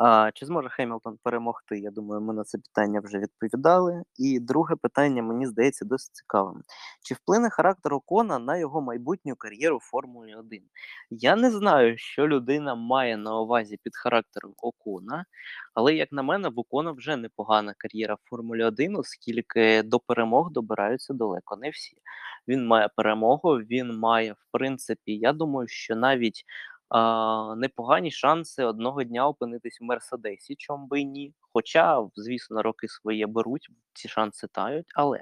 [0.00, 1.78] А, чи зможе Хемілтон перемогти?
[1.78, 4.02] Я думаю, ми на це питання вже відповідали.
[4.16, 6.62] І друге питання мені здається досить цікавим.
[7.02, 10.62] Чи вплине характер Окона на його майбутню кар'єру в Формулі 1?
[11.10, 15.24] Я не знаю, що людина має на увазі під характером Окона,
[15.74, 20.50] але як на мене, в Окона вже непогана кар'єра в Формулі 1, оскільки до перемог
[20.52, 21.96] добираються далеко не всі.
[22.48, 26.44] Він має перемогу, він має, в принципі, я думаю, що навіть
[27.56, 31.34] непогані шанси одного дня опинитись в Мерседесі, чом би ні.
[31.58, 34.86] Хоча, звісно, роки своє беруть, ці шанси тають.
[34.94, 35.20] Але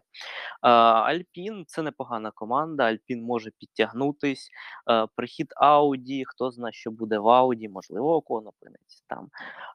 [0.60, 0.70] а,
[1.02, 2.84] Альпін це непогана команда.
[2.84, 4.50] Альпін може підтягнутись.
[4.90, 9.28] Е, прихід Ауді, хто знає, що буде в Ауді, можливо, Окон опиниться там.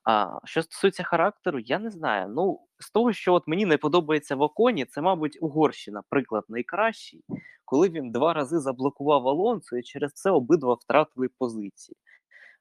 [0.04, 2.30] А, що стосується характеру, я не знаю.
[2.36, 7.24] Ну, з того, що от мені не подобається в Оконі, це, мабуть, Угорщина, приклад найкращий,
[7.66, 11.96] коли він два рази заблокував Алонсо, і через це обидва втратили позиції.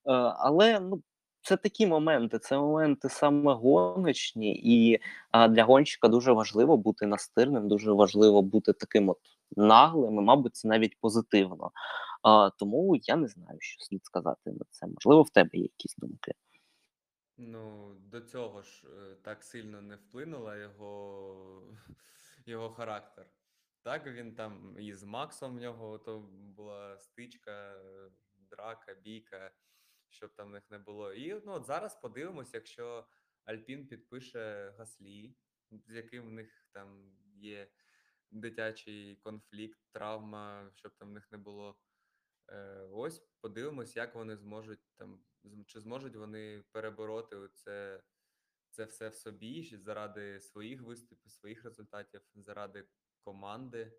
[0.07, 1.03] Е, але ну,
[1.43, 4.99] це такі моменти, це моменти саме гоночні, і
[5.31, 9.19] а, для гонщика дуже важливо бути настирним, дуже важливо бути таким от
[9.57, 11.71] наглим, і, мабуть, це навіть позитивно.
[12.23, 14.87] А, тому я не знаю, що слід сказати на це.
[14.87, 16.33] Можливо, в тебе є якісь думки.
[17.37, 21.63] Ну, до цього ж е, так сильно не вплинула його,
[22.47, 23.27] його характер.
[23.83, 26.19] Так, він там і з Максом в нього то
[26.57, 27.75] була стичка,
[28.51, 29.51] драка, бійка,
[30.11, 31.13] щоб там в них не було.
[31.13, 33.07] І ну, от зараз подивимось, якщо
[33.45, 35.35] Альпін підпише Гаслі,
[35.71, 37.71] з яким в них там є
[38.31, 41.79] дитячий конфлікт, травма, щоб там в них не було.
[42.49, 45.21] Е, ось подивимось, як вони зможуть там,
[45.67, 48.03] чи зможуть вони перебороти це,
[48.71, 52.89] це все в собі заради своїх виступів, своїх результатів, заради
[53.21, 53.93] команди.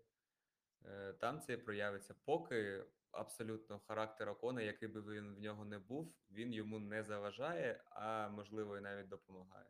[0.84, 2.14] Е, Там це проявиться.
[2.24, 7.80] Поки абсолютно характер Окона, який би він в нього не був, він йому не заважає,
[7.90, 9.66] а можливо і навіть допомагає.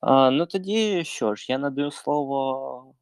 [0.00, 2.94] А, ну тоді що ж, я надаю слово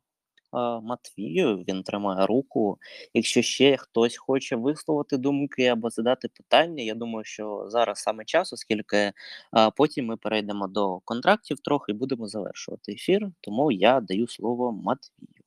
[0.52, 2.78] а, Матвію, він тримає руку.
[3.14, 8.52] Якщо ще хтось хоче висловити думки або задати питання, я думаю, що зараз саме час,
[8.52, 9.12] оскільки
[9.52, 13.32] а, потім ми перейдемо до контрактів трохи і будемо завершувати ефір.
[13.40, 15.39] Тому я даю слово Матвію.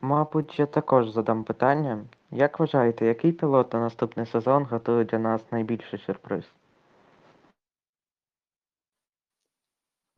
[0.00, 2.04] Мабуть, я також задам питання.
[2.30, 6.44] Як вважаєте, який пілот на наступний сезон готує для нас найбільший сюрприз?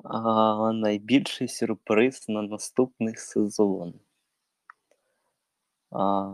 [0.05, 3.95] А, найбільший сюрприз на наступний сезон.
[5.91, 6.31] А,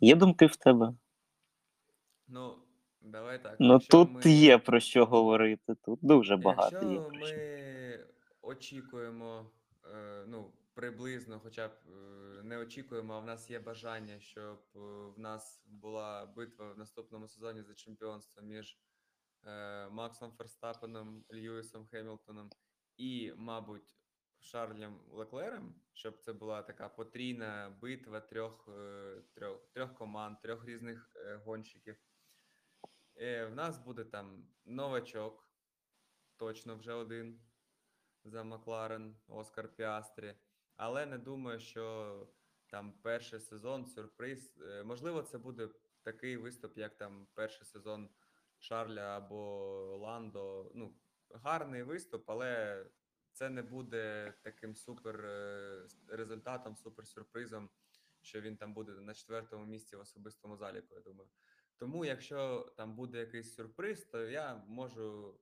[0.00, 0.94] є думки в тебе?
[2.28, 2.54] Ну,
[3.00, 3.56] давай так.
[3.58, 5.74] Ну якщо тут ми- є про що говорити.
[5.84, 7.36] Тут дуже багато є про що.
[7.36, 7.98] ми
[8.42, 9.46] очікуємо,
[9.94, 11.90] е, ну, приблизно, хоча б е,
[12.42, 14.78] не очікуємо, а в нас є бажання, щоб е,
[15.16, 18.78] в нас була битва в наступному сезоні за чемпіонство між
[19.46, 22.50] е, Максом Ферстапеном, Льюісом Хемілтоном
[22.96, 23.96] і, мабуть,
[24.40, 28.68] Шарлем Леклером, щоб це була така потрійна битва трьох,
[29.34, 31.96] трьох, трьох команд, трьох різних гонщиків.
[33.16, 35.48] В нас буде там новачок,
[36.36, 37.40] точно вже один
[38.24, 40.34] за Макларен, Оскар Піастрі.
[40.76, 42.26] Але не думаю, що
[42.66, 44.58] там перший сезон сюрприз.
[44.60, 45.68] Е, Можливо, це буде
[46.02, 48.08] такий виступ, як там перший сезон
[48.58, 49.38] Шарля або
[50.02, 50.70] Ландо.
[50.74, 50.94] Ну,
[51.30, 52.86] гарний виступ, але
[53.32, 57.70] це не буде таким супер е, результатом, супер сюрпризом,
[58.20, 61.30] що він там буде на четвертому місці в особистому заліку, я думаю.
[61.76, 65.38] Тому, якщо там буде якийсь сюрприз, то я можу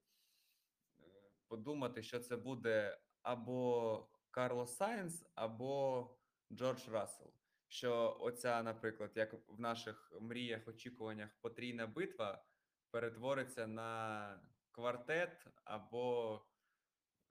[1.01, 1.05] е,
[1.49, 6.11] подумати, що це буде або Карлос Сайнс, або
[6.53, 7.33] Джордж Рассел.
[7.69, 12.45] Що оця, наприклад, як в наших мріях, очікуваннях потрійна битва
[12.91, 14.41] перетвориться на
[14.71, 16.41] квартет або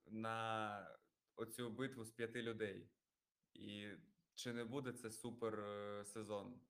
[0.06, 0.98] на
[1.36, 2.90] оцю битву з п'яти людей.
[3.54, 3.90] І
[4.36, 6.62] чи не буде це супер е, сезон?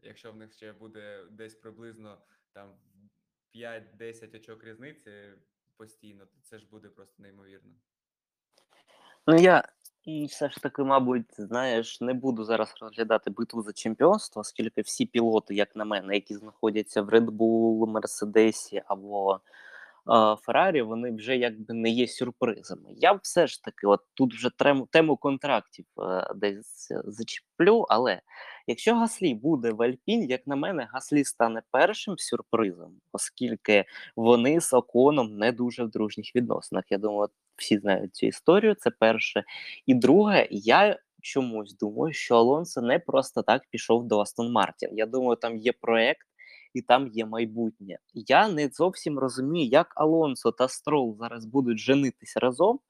[0.00, 2.78] Якщо в них ще буде десь приблизно там
[3.54, 5.32] 5-10 очок різниці
[5.76, 7.74] постійно, то це ж буде просто неймовірно.
[9.26, 9.62] Ну, я
[10.04, 15.06] і все ж таки, мабуть, знаєш, не буду зараз розглядати битву за чемпіонство, оскільки всі
[15.06, 19.40] пілоти, як на мене, які знаходяться в Red Bull, Мерседесі або
[20.42, 22.90] Феррарі, вони вже якби не є сюрпризами.
[22.96, 27.86] Я б все ж таки, от тут вже трему, тему контрактів е, десь е, зачіплю,
[27.88, 28.20] але
[28.66, 33.84] якщо Гаслі буде в Альпін, як на мене, Гаслі стане першим сюрпризом, оскільки
[34.16, 36.84] вони з Оконом не дуже в дружніх відносинах.
[36.90, 38.74] Я думаю, всі знають цю історію.
[38.74, 39.44] Це перше.
[39.86, 44.90] І друге, я чомусь думаю, що Алонсо не просто так пішов до Астон Мартін.
[44.92, 46.26] Я думаю, там є проект.
[46.76, 47.98] І там є майбутнє.
[48.14, 52.80] Я не зовсім розумію, як Алонсо та Строл зараз будуть женитися разом.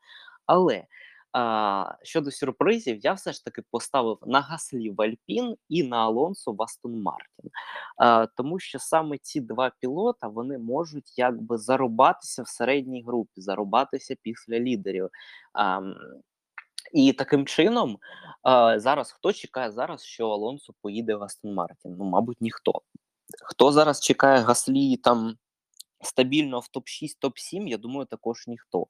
[0.47, 0.85] Але
[1.33, 6.53] а, щодо сюрпризів, я все ж таки поставив на Гаслі в Альпін і на Алонсо
[6.53, 7.51] в Астон Мартін.
[7.97, 14.17] А, тому що саме ці два пілота вони можуть якби зарубатися в середній групі, зарубатися
[14.23, 15.09] після лідерів.
[15.53, 15.81] А,
[16.93, 17.99] і таким чином,
[18.77, 21.97] зараз хто чекає зараз, що Алонсо поїде в Астон Мартін?
[21.99, 22.83] Ну, мабуть, ніхто.
[23.45, 25.37] Хто зараз чекає Гаслі там
[26.01, 28.87] стабільно в топ-6, топ-7, я думаю, також ніхто.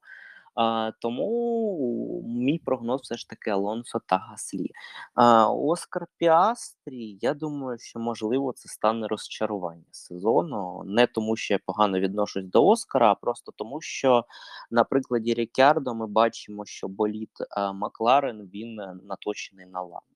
[0.56, 4.70] А, тому мій прогноз все ж таки Алонсо та Гаслі.
[5.14, 10.82] А, Оскар Піастрі, я думаю, що можливо це стане розчарування сезону.
[10.86, 14.24] Не тому, що я погано відношусь до Оскара, а просто тому, що
[14.70, 20.15] на прикладі Рікардо ми бачимо, що боліт а, Макларен він е, наточений на ламбу.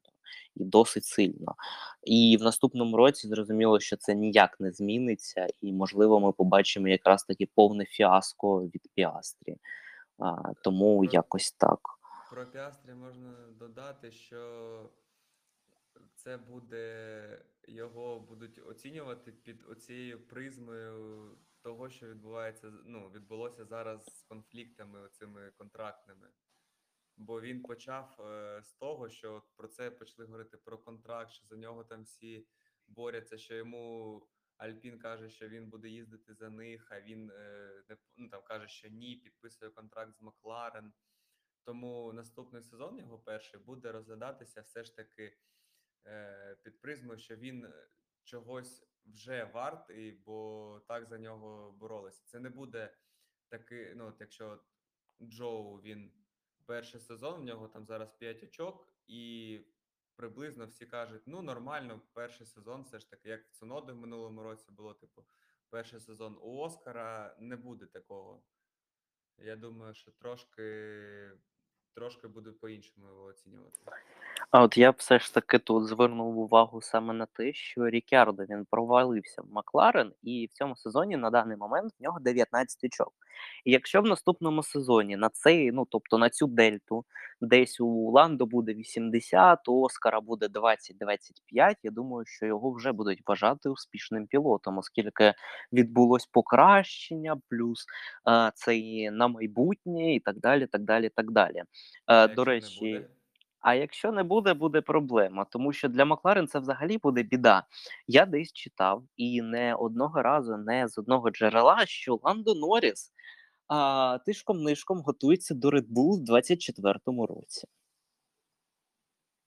[0.56, 1.54] І досить сильно.
[2.02, 7.24] І в наступному році зрозуміло, що це ніяк не зміниться, і можливо, ми побачимо якраз
[7.24, 9.56] таки повне фіаско від Піастрі.
[10.18, 11.80] А, тому Про- якось так.
[12.30, 14.90] Про Піастрі можна додати, що
[16.14, 21.30] це буде його будуть оцінювати під оцією призмою
[21.62, 26.26] того, що відбувається, ну, відбулося зараз з конфліктами цими контрактними.
[27.20, 31.56] Бо він почав е, з того, що про це почали говорити про контракт, що за
[31.56, 32.46] нього там всі
[32.86, 38.28] борються, що йому Альпін каже, що він буде їздити за них, а він е, ну,
[38.28, 40.92] там каже, що ні, підписує контракт з Макларен.
[41.64, 45.36] Тому наступний сезон його перший буде розглядатися все ж таки
[46.06, 47.72] е, під призмою, що він
[48.24, 52.22] чогось вже вартий, бо так за нього боролися.
[52.26, 52.96] Це не буде
[53.48, 54.60] такий, ну, от якщо
[55.22, 56.19] Джоу він
[56.66, 59.60] перший сезон, в нього там зараз 5 очок, і
[60.16, 64.42] приблизно всі кажуть, ну нормально, перший сезон, все ж таки, як в Цуноди в минулому
[64.42, 65.24] році було, типу,
[65.70, 68.42] перший сезон у Оскара не буде такого.
[69.38, 71.32] Я думаю, що трошки,
[71.92, 73.78] трошки буде по-іншому його оцінювати.
[74.50, 78.44] А от я б все ж таки тут звернув увагу саме на те, що Рікардо
[78.44, 83.12] він провалився в Макларен, і в цьому сезоні на даний момент в нього 19 очок.
[83.64, 87.04] І якщо в наступному сезоні на цей, ну тобто на цю дельту,
[87.40, 93.22] десь у Ландо буде 80, у Оскара буде 20-25, я думаю, що його вже будуть
[93.26, 95.34] вважати успішним пілотом, оскільки
[95.72, 97.86] відбулось покращення, плюс
[98.28, 100.66] е, це і на майбутнє, і так далі.
[100.66, 101.56] так далі, так далі.
[101.56, 101.64] Е,
[102.06, 103.04] А до речі.
[103.60, 107.66] А якщо не буде, буде проблема, тому що для Макларен це взагалі буде біда.
[108.06, 113.12] Я десь читав і не одного разу, не з одного джерела, що Ландо Норріс
[113.68, 117.66] а, тишком нишком готується до Red Bull в 24-му році.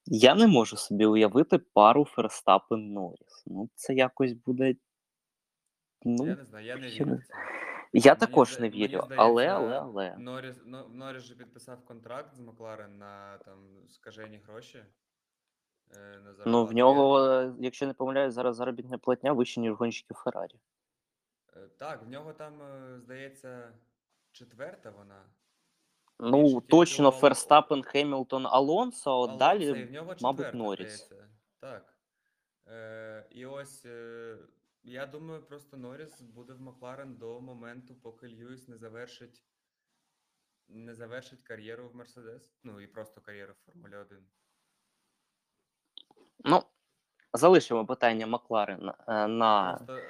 [0.05, 3.43] Я не можу собі уявити пару Ферстапен Норріс.
[3.45, 4.75] Ну, це якось буде.
[6.05, 7.19] Ну, Я не знаю, я не вірю.
[7.93, 10.15] Я також не вірю, але, але, але.
[10.17, 14.85] Норріс, но, Норріс же підписав контракт з Макларен на там скажені гроші.
[15.95, 20.17] Е, на Ну, в нього, е, якщо не помиляюсь, зараз заробітна платня вища, ніж гонщиків
[20.17, 20.59] Феррарі.
[21.55, 22.53] Е, Так, в нього там,
[22.99, 23.73] здається,
[24.31, 25.25] четверта вона.
[26.19, 31.05] Ну, Більше точно Ало- Ферстапен, Хемілтон, Алонсо, а от Алонсо, далі, в нього мабуть, Норріс.
[31.05, 31.29] здається.
[31.59, 31.93] Так.
[32.67, 34.37] Е, і ось е,
[34.83, 39.43] я думаю, просто Норріс буде в Макларен до моменту, поки Льюіс не завершить
[40.67, 42.53] не завершить кар'єру в Мерседес.
[42.63, 44.25] Ну і просто кар'єру в Формулі 1.
[46.39, 46.63] Ну,
[47.33, 50.01] залишимо питання Макларен е, на Просто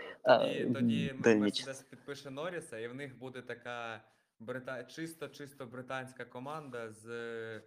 [0.73, 4.03] тоді, тоді Мерседес підпише Норріса, і в них буде така
[4.39, 4.83] брита...
[4.83, 7.61] чисто чисто британська команда з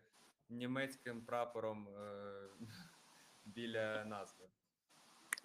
[0.49, 2.49] німецьким прапором е...
[3.45, 4.45] біля назви.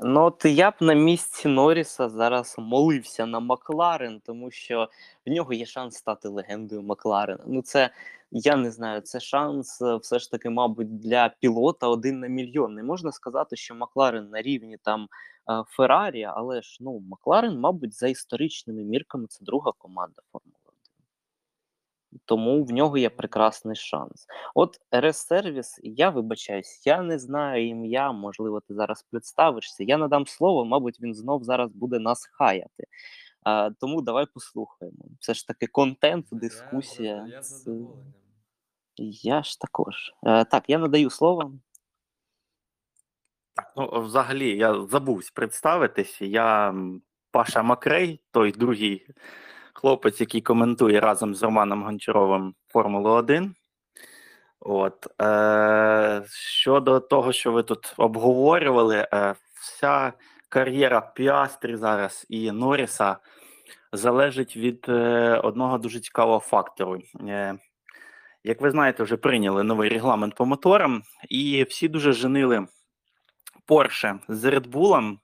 [0.04, 4.90] Ну, от я б на місці Норріса зараз молився на Макларен, тому що
[5.26, 7.44] в нього є шанс стати легендою Макларена.
[7.48, 7.90] Ну, це
[8.32, 12.74] я не знаю, це шанс е, все ж таки, мабуть, для пілота один на мільйон.
[12.74, 15.08] Не можна сказати, що Макларен на рівні там
[15.50, 20.61] е, Феррарі, але ж ну Макларен, мабуть, за історичними мірками це друга команда Формули 1.
[22.26, 24.28] Тому в нього є прекрасний шанс.
[24.56, 29.84] От РС Сервіс, я вибачаюсь, я не знаю ім'я, можливо, ти зараз представишся.
[29.84, 32.84] Я надам слово, мабуть, він знов зараз буде нас хаяти.
[33.44, 35.06] А, тому давай послухаємо.
[35.20, 37.26] Все ж таки контент, дискусія.
[37.30, 37.88] я з.
[38.98, 40.14] Я ж також.
[40.24, 41.54] Е, так, я надаю слово.
[43.76, 46.22] Ну, взагалі, я забувся представитись.
[46.22, 46.76] Я
[47.32, 49.08] Паша Макрей, той другий
[49.74, 53.56] хлопець, який коментує разом з Романом Гончаровим Формулу 1.
[54.60, 60.14] От, е, щодо того, що ви тут обговорювали, е, вся
[60.50, 63.18] кар'єра Піастрі зараз і Норріса
[63.94, 67.00] залежить від е, одного дуже цікавого фактору.
[67.28, 67.58] Е,
[68.44, 72.68] як ви знаєте, вже прийняли новий регламент по моторам, і всі дуже женили
[73.66, 75.18] Порше з Bull,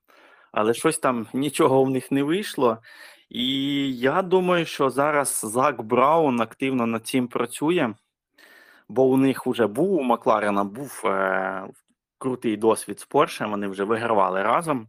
[0.51, 2.77] але щось там нічого в них не вийшло.
[3.29, 3.45] І
[3.97, 7.93] я думаю, що зараз Зак Браун активно над цим працює,
[8.89, 11.67] бо у них вже був у Макларена був е,
[12.17, 14.87] крутий досвід з Порше, вони вже вигравали разом.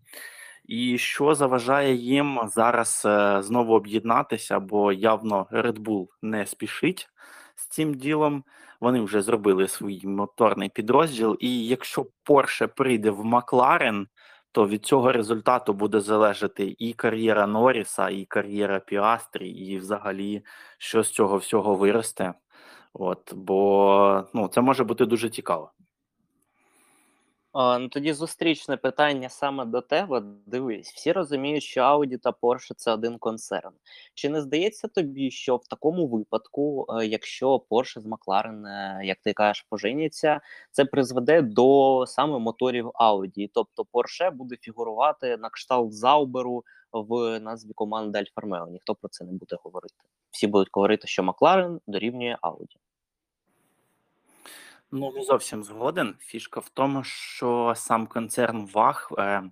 [0.64, 7.08] І що заважає їм зараз е, знову об'єднатися, бо явно Red Bull не спішить
[7.54, 8.44] з цим ділом.
[8.80, 11.36] Вони вже зробили свій моторний підрозділ.
[11.40, 14.06] І якщо Porsche прийде в Макларен,
[14.52, 20.44] то від цього результату буде залежати і кар'єра Норріса, і кар'єра Піастрі, і взагалі,
[20.78, 22.34] що з цього всього виросте.
[22.92, 25.72] От, бо ну, це може бути дуже цікаво.
[27.60, 30.22] Ну тоді зустрічне питання саме до тебе.
[30.46, 33.72] Дивись, всі розуміють, що Audi та Porsche– це один концерн.
[34.14, 39.18] Чи не здається тобі, що в такому випадку, е, якщо Porsche з McLaren, е, як
[39.20, 40.40] ти кажеш, поженяться,
[40.70, 43.50] це призведе до саме моторів Audi?
[43.54, 48.66] Тобто Porsche буде фігурувати на кшталт Зауберу в назві команди Альфа Ромео.
[48.66, 49.94] Ніхто про це не буде говорити.
[50.30, 52.87] Всі будуть говорити, що McLaren дорівнює Audi.
[54.90, 56.14] Ну, не зовсім згоден.
[56.20, 59.42] Фішка в тому, що сам концерн ВАГ е,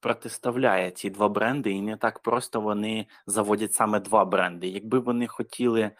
[0.00, 4.68] протиставляє ці два бренди, і не так просто вони заводять саме два бренди.
[4.68, 5.90] Якби вони хотіли, е,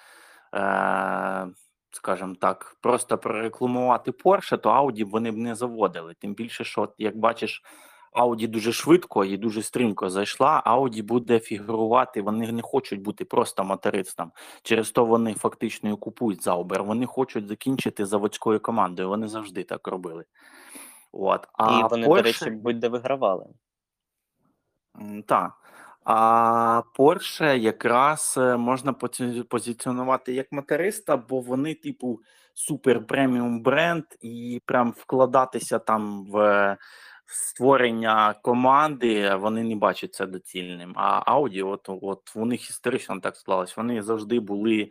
[1.91, 6.15] скажімо так, просто прорекламувати Porsche, то Audi вони б не заводили.
[6.15, 7.63] Тим більше, що, як бачиш,
[8.15, 10.63] Audi дуже швидко і дуже стрімко зайшла.
[10.67, 12.23] Audi буде фігурувати.
[12.23, 14.33] Вони не хочуть бути просто мотористом.
[14.63, 16.83] Через то вони фактично і купують Заубер.
[16.83, 19.09] Вони хочуть закінчити заводською командою.
[19.09, 20.25] Вони завжди так робили.
[21.13, 21.49] От.
[21.53, 22.17] А І вони, Porsche...
[22.17, 23.47] до речі, будь-де вигравали.
[25.27, 25.53] Так.
[26.05, 28.93] А Porsche якраз е, можна
[29.49, 32.21] позиціонувати як моториста, бо вони, типу,
[32.55, 36.77] супер преміум бренд, і прям вкладатися там в
[37.27, 40.93] створення команди вони не бачать це доцільним.
[40.97, 44.91] А Audi, от, от у них історично так склалось, вони завжди були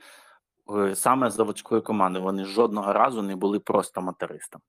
[0.76, 2.26] е, саме заводською командою.
[2.26, 4.62] Вони жодного разу не були просто мотористом.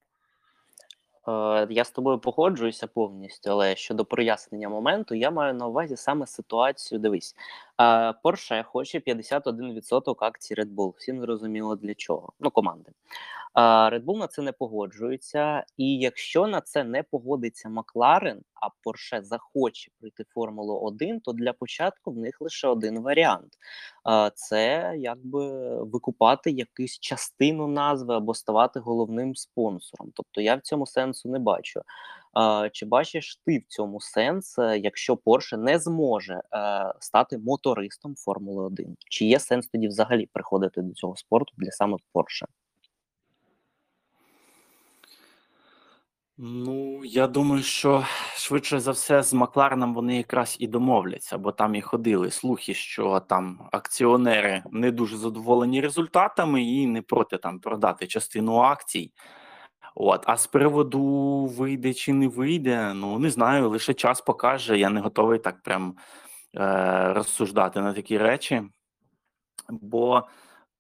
[1.29, 6.27] Е, Я з тобою погоджуюся повністю, але щодо прояснення моменту, я маю на увазі саме
[6.27, 6.99] ситуацію.
[6.99, 7.35] Дивись,
[7.79, 7.85] е,
[8.25, 10.95] Porsche хоче 51% акцій Red Bull.
[10.97, 12.33] Всім зрозуміло для чого.
[12.41, 12.93] Ну, команди.
[13.57, 15.65] Е, Red Bull на це не погоджується.
[15.77, 21.53] І якщо на це не погодиться Макларен, а Porsche захоче прийти Формулу 1, то для
[21.53, 23.53] початку в них лише один варіант:
[24.35, 30.13] це якби викупати якусь частину назви або ставати головним спонсором.
[30.15, 31.83] Тобто я в цьому сенсу не бачу.
[32.73, 38.65] Чи бачиш ти в цьому сенс, е, якщо Porsche не зможе е, стати мотористом Формули
[38.65, 38.97] 1?
[39.11, 42.45] Чи є сенс тоді взагалі приходити до цього спорту для саме Porsche?
[46.39, 48.05] Ну, я думаю, що
[48.37, 53.21] швидше за все з Маклареном вони якраз і домовляться, бо там і ходили слухи, що
[53.21, 59.13] там акціонери не дуже задоволені результатами і не проти там продати частину акцій.
[59.95, 61.03] От, а з приводу
[61.47, 64.79] вийде чи не вийде, ну не знаю, лише час покаже.
[64.79, 65.97] Я не готовий так прям
[66.57, 68.63] е, розсуждати на такі речі,
[69.69, 70.23] бо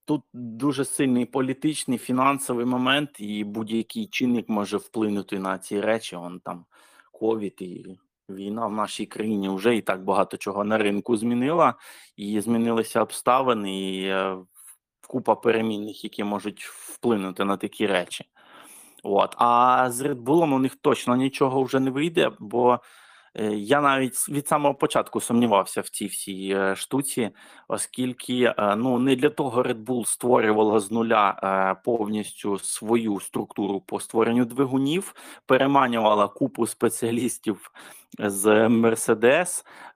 [0.05, 6.17] тут дуже сильний політичний, фінансовий момент, і будь-який чинник може вплинути на ці речі.
[6.17, 6.65] Он там
[7.13, 7.99] ковід і
[8.29, 11.75] війна в нашій країні вже і так багато чого на ринку змінила,
[12.17, 14.37] і змінилися обставини, і е,
[15.09, 18.25] купа перемінних, які можуть вплинути на такі речі.
[19.05, 19.35] От.
[19.39, 22.81] А з Red Bull у них точно нічого вже не вийде, бо
[23.35, 27.31] е, я навіть від самого початку сумнівався в цій всій е, штуці,
[27.69, 34.01] оскільки е, ну не для того Red Bull створювала з нуля повністю свою структуру по
[34.01, 35.15] створенню двигунів,
[35.47, 37.71] переманювала купу спеціалістів
[38.19, 38.69] з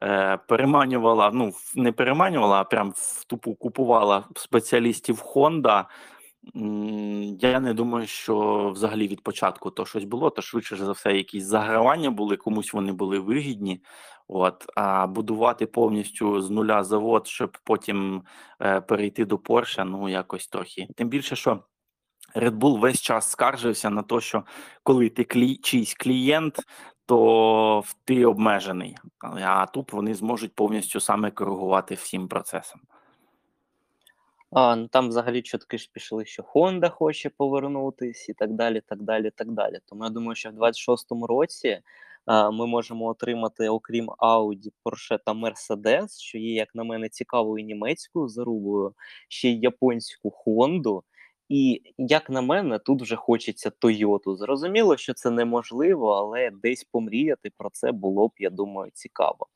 [0.03, 5.85] е, переманювала, ну не переманювала, а прям в тупу купувала спеціалістів Honda.
[7.41, 11.45] Я не думаю, що взагалі від початку то щось було, то швидше за все, якісь
[11.45, 13.82] загравання були, комусь вони були вигідні.
[14.28, 18.22] От, а будувати повністю з нуля завод, щоб потім
[18.62, 20.89] е, перейти до Porsche, ну якось трохи.
[20.97, 21.62] Тим більше, що
[22.34, 24.45] Red Bull весь час скаржився на те, що
[24.82, 25.57] коли ти клі...
[25.57, 26.61] чийсь клієнт,
[27.07, 28.97] то ти обмежений.
[29.45, 32.80] А тут вони зможуть повністю саме коригувати всім процесом.
[34.51, 39.03] А, ну там взагалі чутки ж пішли, що Honda хоче повернутись і так далі, так
[39.03, 39.78] далі, так далі.
[39.86, 41.80] Тому я думаю, що в 26-му році
[42.26, 47.64] а, ми можемо отримати, окрім Audi, Porsche та Mercedes, що є, як на мене, цікавою
[47.64, 48.94] німецькою зарубою,
[49.28, 51.03] ще й японську Honda.
[51.49, 54.36] І як на мене, тут вже хочеться Тойоту.
[54.36, 59.46] Зрозуміло, що це неможливо, але десь помріяти про це було б, я думаю, цікаво.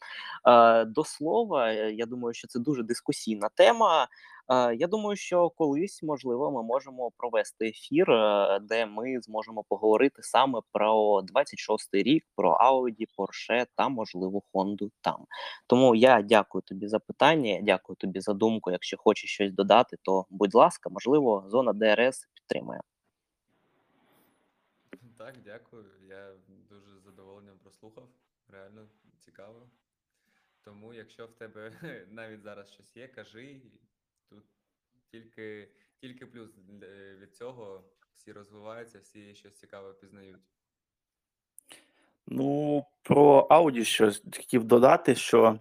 [0.49, 4.09] Е, до слова, я думаю, що це дуже дискусійна тема.
[4.49, 10.61] Я думаю, що колись, можливо, ми можемо провести ефір, е, де ми зможемо поговорити саме
[10.72, 15.26] про 26-й рік, про Audi, Porsche та, можливо, Honda там.
[15.66, 18.70] Тому я дякую тобі за питання, дякую тобі за думку.
[18.70, 22.80] Якщо хочеш щось додати, то будь ласка, можливо, зона ДРС підтримує.
[25.18, 25.84] Так, дякую.
[26.09, 26.32] Я
[26.70, 28.09] дуже задоволенням прослухав.
[28.49, 28.86] Реально
[29.18, 29.66] цікаво.
[30.64, 31.72] Тому, якщо в тебе
[32.11, 33.61] навіть зараз щось є, кажи.
[34.33, 34.45] Тут
[35.11, 35.68] тільки,
[36.01, 36.51] тільки плюс
[37.20, 40.37] від цього всі розвиваються, всі щось цікаве пізнають.
[42.26, 45.59] Ну, про Audi щось хотів додати, що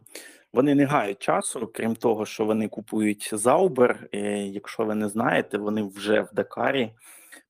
[0.54, 4.10] вони не гають часу, крім того, що вони купують Заубер.
[4.52, 6.92] Якщо ви не знаєте, вони вже в Дакарі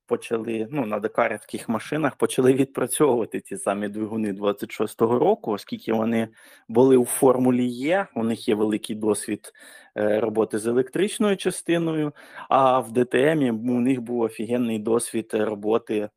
[0.06, 6.28] почали, ну, на дакарівських машинах почали відпрацьовувати ті самі двигуни 26-го року, оскільки вони
[6.68, 9.52] були у Формулі Є, у них є великий досвід
[9.96, 12.12] е, роботи з електричною частиною,
[12.48, 16.08] а в ДТМі у них був офігенний досвід е, роботи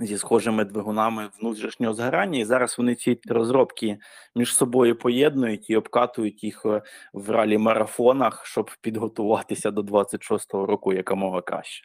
[0.00, 3.98] зі схожими двигунами внутрішнього згорання, і зараз вони ці розробки
[4.34, 6.82] між собою поєднують і обкатують їх е,
[7.12, 11.84] в ралі-марафонах, щоб підготуватися до 26-го року якомога краще.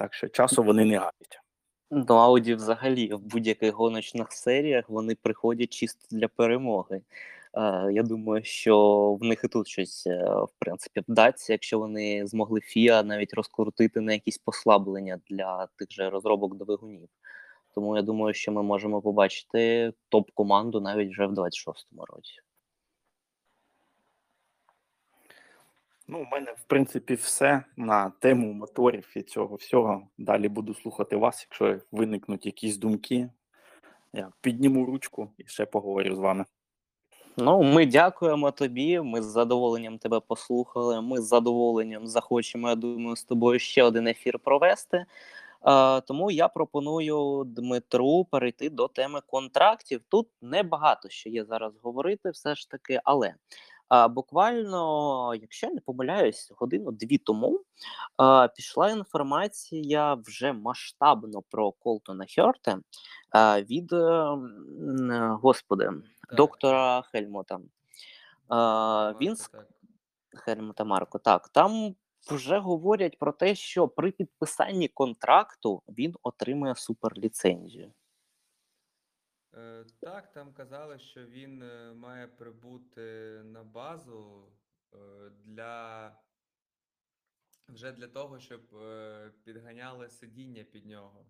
[0.00, 1.40] Так що часу вони не гають.
[1.90, 7.02] Ну, Audi взагалі в будь-яких гоночних серіях вони приходять чисто для перемоги.
[7.54, 8.78] Е, я думаю, що
[9.20, 14.00] в них і тут щось е, в принципі вдасться, якщо вони змогли FIA навіть розкрутити
[14.00, 17.08] на якісь послаблення для тих же розробок двигунів.
[17.74, 22.40] Тому я думаю, що ми можемо побачити топ-команду навіть вже в 26-му році.
[26.12, 30.08] Ну, у мене, в принципі, все на тему моторів і цього всього.
[30.18, 33.30] Далі буду слухати вас, якщо виникнуть якісь думки.
[34.12, 36.44] Я підніму ручку і ще поговорю з вами.
[37.36, 39.00] Ну, ми дякуємо тобі.
[39.00, 41.00] Ми з задоволенням тебе послухали.
[41.00, 45.04] Ми з задоволенням захочемо, я думаю, з тобою ще один ефір провести.
[45.66, 50.00] Е, тому я пропоную Дмитру перейти до теми контрактів.
[50.08, 53.34] Тут небагато що є зараз говорити, все ж таки, але
[53.92, 57.60] е, буквально, якщо я не помиляюсь, годину-дві тому
[58.22, 62.78] е, пішла інформація вже масштабно про Колтона Хьорте
[63.36, 67.54] е, від е, е, господи Так, доктора Хельмута.
[67.54, 67.60] Е,
[69.20, 69.66] він так.
[70.34, 71.18] Хельмута Марко.
[71.18, 71.94] Так, там
[72.30, 77.92] вже говорять про те, що при підписанні контракту він отримує суперліцензію.
[79.54, 83.02] Е, Так, там казали, що він е, має прибути
[83.44, 84.52] на базу
[84.94, 86.16] е, для
[87.68, 88.60] вже для того, щоб
[89.44, 91.26] підганяли сидіння під нього.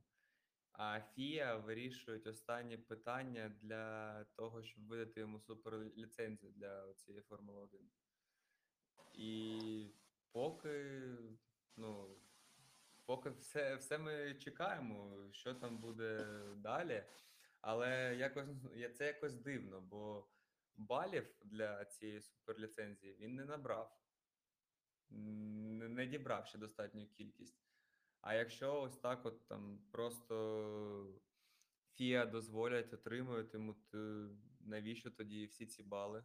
[0.72, 7.90] А ФІА вирішують останні питання для того, щоб видати йому суперліцензію для цієї Формули 1.
[9.12, 9.94] І
[10.32, 11.00] поки,
[11.76, 12.18] ну,
[13.06, 17.04] поки все, все ми чекаємо, що там буде далі.
[17.60, 18.48] Але якось
[18.94, 20.28] це якось дивно, бо
[20.76, 24.00] балів для цієї суперліцензії він не набрав,
[25.10, 27.60] не, дібрав ще достатню кількість.
[28.20, 31.14] А якщо ось так, от там просто
[31.94, 32.90] ФІА дозволять,
[33.54, 33.76] йому,
[34.60, 36.24] навіщо тоді всі ці бали?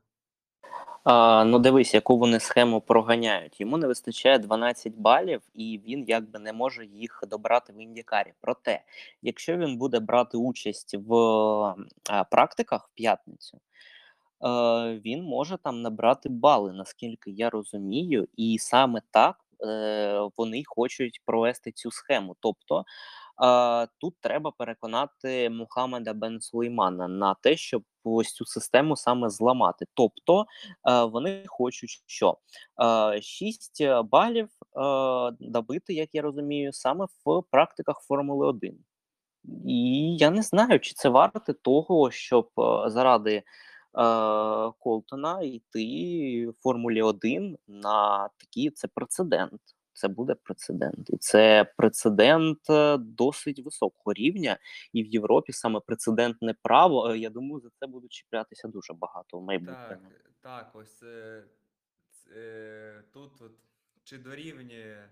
[1.45, 3.62] Ну дивись, яку вони схему проганяють.
[3.62, 8.34] Йому не вистачає 12 балів, і він якби не може їх добрати в індікарі.
[8.41, 8.82] Проте,
[9.22, 11.16] якщо він буде брати участь в
[12.32, 14.49] практиках в п'ятницю, е,
[15.06, 21.72] він може там набрати бали, наскільки я розумію, і саме так е, вони хочуть провести
[21.72, 22.36] цю схему.
[22.39, 22.86] Тобто
[23.44, 29.86] е, тут треба переконати Мухаммеда Бен Сулеймана на те, щоб ось цю систему саме зламати.
[29.94, 30.46] Тобто
[30.90, 32.38] е, вони хочуть що?
[33.16, 38.78] Е, 6 балів е, добити, як я розумію, саме в практиках Формули 1.
[39.66, 43.44] І я не знаю, чи це варте того, щоб е, заради е,
[44.80, 49.62] Колтона йти в Формулі 1 на такі це прецедент.
[49.96, 54.58] Це буде прецедент, і це прецедент е, досить високого рівня.
[54.93, 57.10] І в Європі саме прецедентне право.
[57.10, 60.10] е, Я думаю, за це будуть чіплятися дуже багато в майбутньому.
[60.41, 61.43] так, ось е,
[62.36, 63.52] е, тут от,
[64.04, 65.10] чи дорівнює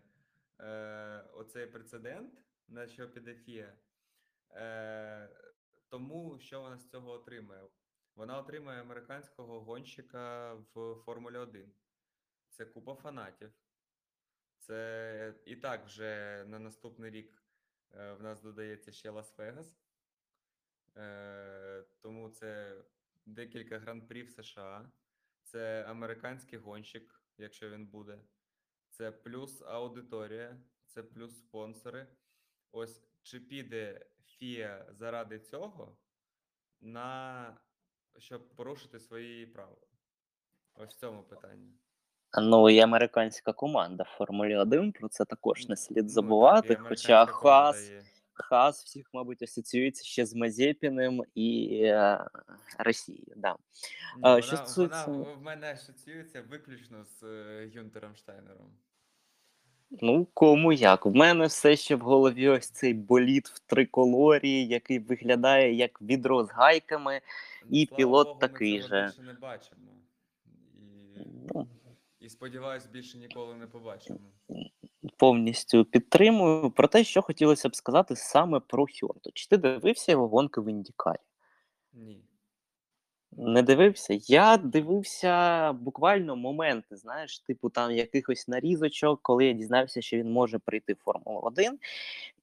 [0.59, 2.33] е, оцей прецедент,
[2.67, 3.73] на що піде ФІА,
[4.51, 5.29] е,
[5.89, 7.61] тому що вона з цього отримає?
[8.15, 11.71] Вона отримає американського гонщика в Формулі 1.
[12.49, 13.51] Це купа фанатів.
[14.67, 17.43] Це і так вже на наступний рік
[17.91, 19.77] е, в нас додається ще Лас-Вегас.
[20.97, 22.81] Е, тому це
[23.25, 24.91] декілька гран-прі в США.
[25.43, 28.19] Це американський гонщик, якщо він буде.
[28.89, 32.07] це плюс аудиторія, це плюс спонсори.
[32.71, 35.97] Ось чи піде Фія заради цього,
[36.81, 37.57] на
[38.17, 39.87] щоб порушити свої правила?
[40.73, 41.82] Ось в цьому питанні.
[42.41, 46.75] Ну і американська команда в Формулі 1, про це також не слід Ну, забувати.
[46.75, 48.01] хоча Хас, є.
[48.33, 52.25] Хас всіх, мабуть, асоціюється ще з Мазепіним і е,
[52.79, 53.33] Росією.
[53.37, 53.51] Да.
[53.51, 58.67] Ні, А, вона, що вона стосується- в- в мене асоціюється виключно з е, Гюнтером Штайнером.
[60.01, 61.05] Ну, кому як.
[61.05, 66.43] В мене все ще в голові ось цей боліт в триколорі, який виглядає як відро
[66.45, 67.21] з гайками.
[67.69, 69.05] І Слава пілот Богу, такий ми же.
[69.05, 69.81] більше не бачимо.
[71.15, 71.19] І,
[71.53, 71.67] Ну,
[72.23, 74.19] і сподіваюсь, більше ніколи не побачимо.
[75.17, 76.71] повністю підтримую.
[76.71, 79.31] Про те, що хотілося б сказати саме про Хьонту.
[79.33, 81.19] Чи ти дивився його гонки в Індікарі?
[81.93, 82.23] Ні.
[83.37, 84.17] Не дивився?
[84.27, 90.59] Я дивився буквально моменти, знаєш, типу там якихось нарізочок, коли я дізнався, що він може
[90.59, 91.79] прийти в Формулу 1.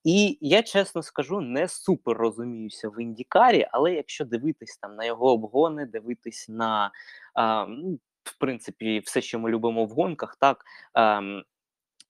[0.05, 5.33] І я чесно скажу, не супер розуміюся в індікарі, але якщо дивитись там на його
[5.33, 6.91] обгони, дивитись на
[7.35, 7.99] а, ну,
[8.31, 10.65] в принципі все, що ми любимо в гонках, так.
[10.95, 11.45] ем,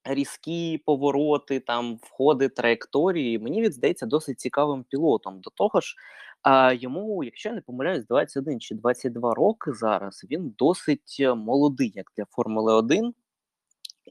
[0.03, 3.39] Різкі повороти, там входи, траєкторії.
[3.39, 5.39] Мені він здається досить цікавим пілотом.
[5.39, 5.95] До того ж,
[6.41, 10.25] а, йому, якщо я не помиляюсь, 21 чи 22 роки зараз.
[10.31, 13.13] Він досить е, молодий, як для Формули 1.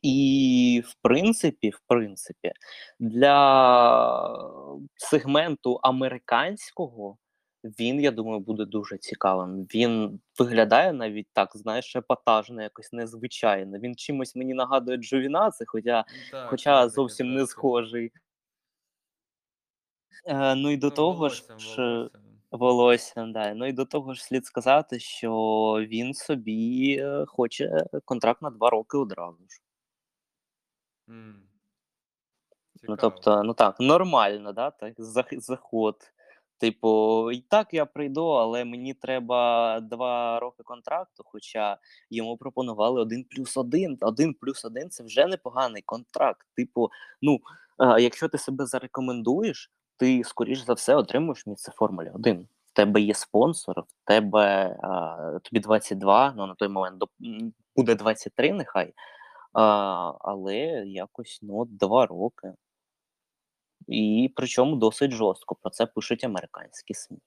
[0.03, 2.53] І в принципі, в принципі,
[3.01, 3.33] для
[4.97, 7.17] сегменту американського
[7.65, 9.63] він, я думаю, буде дуже цікавим.
[9.65, 13.79] Він виглядає навіть так, знаєш, епатажно, якось незвичайно.
[13.79, 17.51] Він чимось мені нагадує Джовінаци, хоча, Так, хоча є таке зовсім не трошки.
[17.51, 18.13] схожий.
[20.27, 22.11] Е, ну і до Ну, того ж, ж, волоссям.
[22.51, 23.55] волоссям, да.
[23.55, 25.31] Ну і до того ж слід сказати, що
[25.81, 29.61] він собі е, хоче контракт на два роки одразу ж.
[31.09, 31.43] М.
[32.83, 35.97] Ну, тобто, ну так, нормально, да, так, зах- заход.
[36.61, 41.79] Типу, і так я прийду, але мені треба два роки контракту, хоча
[42.11, 43.99] йому пропонували один плюс один.
[44.01, 46.47] Один плюс один це вже непоганий контракт.
[46.57, 46.91] Типу,
[47.23, 47.39] ну,
[47.99, 52.49] якщо ти себе зарекомендуєш, ти, скоріш за все, отримуєш місце Формулі 1.
[52.67, 54.77] В тебе є спонсор, в тебе
[55.35, 57.05] е, тобі 22, ну на той момент
[57.77, 58.93] буде 23, нехай.
[59.53, 59.63] А,
[60.21, 60.57] але
[60.87, 62.53] якось ну, два роки.
[63.91, 65.55] І причому досить жорстко.
[65.55, 67.19] Про це пишуть американські СМІ.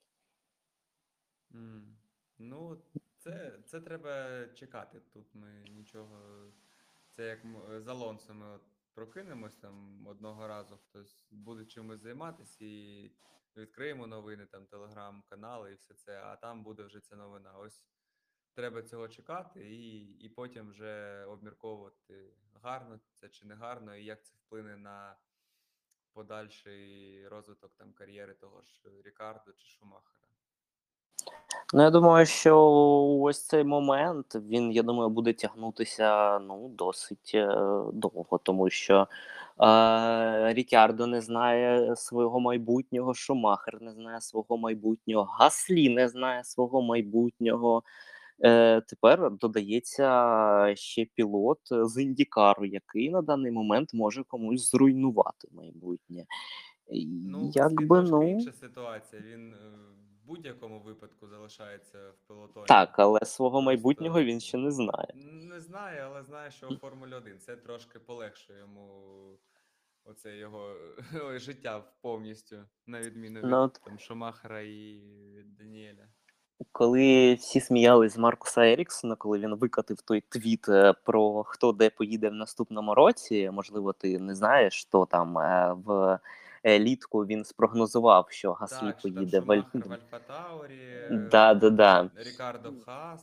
[2.38, 2.82] Ну,
[3.18, 5.00] це, це треба чекати.
[5.12, 6.18] Тут ми нічого.
[7.10, 7.40] Це як
[7.82, 8.62] з Алонсо от
[8.94, 13.10] прокинемось там одного разу, хтось буде чимось займатися і
[13.56, 17.52] відкриємо новини, там телеграм-канали і все це, а там буде вже ця новина.
[17.52, 17.82] Ось
[18.54, 24.24] треба цього чекати і, і потім вже обмірковувати, гарно це чи не гарно, і як
[24.24, 25.16] це вплине на
[26.14, 28.68] подальший розвиток там кар'єри того ж
[29.04, 30.24] Рікардо чи Шумахера.
[31.74, 32.58] Ну, я думаю, що
[33.22, 37.46] ось цей момент він, я думаю, буде тягнутися ну, досить е,
[37.92, 39.08] довго, тому що
[39.60, 46.82] е, Рікардо не знає свого майбутнього, Шумахер не знає свого майбутнього, Гаслі не знає свого
[46.82, 47.82] майбутнього.
[48.40, 56.24] Е, тепер додається ще пілот з індікару, який на даний момент може комусь зруйнувати майбутнє.
[57.06, 58.30] Ну, Якби, ну...
[58.30, 59.22] інша ситуація.
[59.22, 59.56] Він е,
[60.22, 62.66] в будь-якому випадку залишається в пелотоні.
[62.66, 65.08] Так, але свого майбутнього він ще не знає.
[65.24, 68.88] Не знаю, але знаю, що у Формулі 1 це трошки полегшує йому
[70.04, 70.76] оце його
[71.38, 75.02] життя повністю, на відміну від Ну, от- там, Шумахера і
[75.46, 76.08] Даніеля.
[76.72, 81.90] Коли всі сміялись з Маркуса Еріксона, коли він викатив той твіт е, про хто де
[81.90, 86.18] поїде в наступному році, можливо, ти не знаєш, то там е, в
[86.66, 92.10] літку він спрогнозував, що Гаслі Так, поїде в Аль- Альфа Таурі, Да, да, да.
[92.16, 93.20] Рікардо Хас.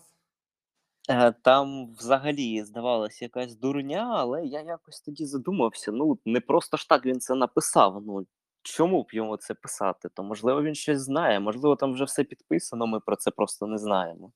[1.10, 5.92] Е, Там взагалі здавалося якась дурня, але я якось тоді задумався.
[5.92, 8.04] Ну, не просто ж так він це написав.
[8.06, 8.26] Ну
[8.62, 10.10] чому б йому це писати?
[10.10, 13.78] То можливо він щось знає, можливо, там вже все підписано, ми про це просто не
[13.78, 14.32] знаємо.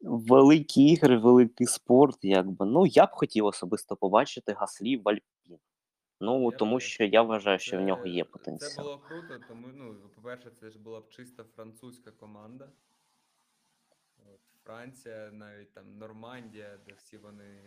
[0.00, 2.66] Великі ігри, великий спорт, якби.
[2.66, 5.58] Ну, я б хотів особисто побачити Гаслі в Альпін.
[6.20, 8.24] Ну, Я тому що я вважаю, що в нього Це- є
[8.58, 12.68] Це було круто, тому, ну, по-перше, це ж була б чисто французька команда.
[14.18, 17.60] От, Франція, навіть там Нормандія, де всі вони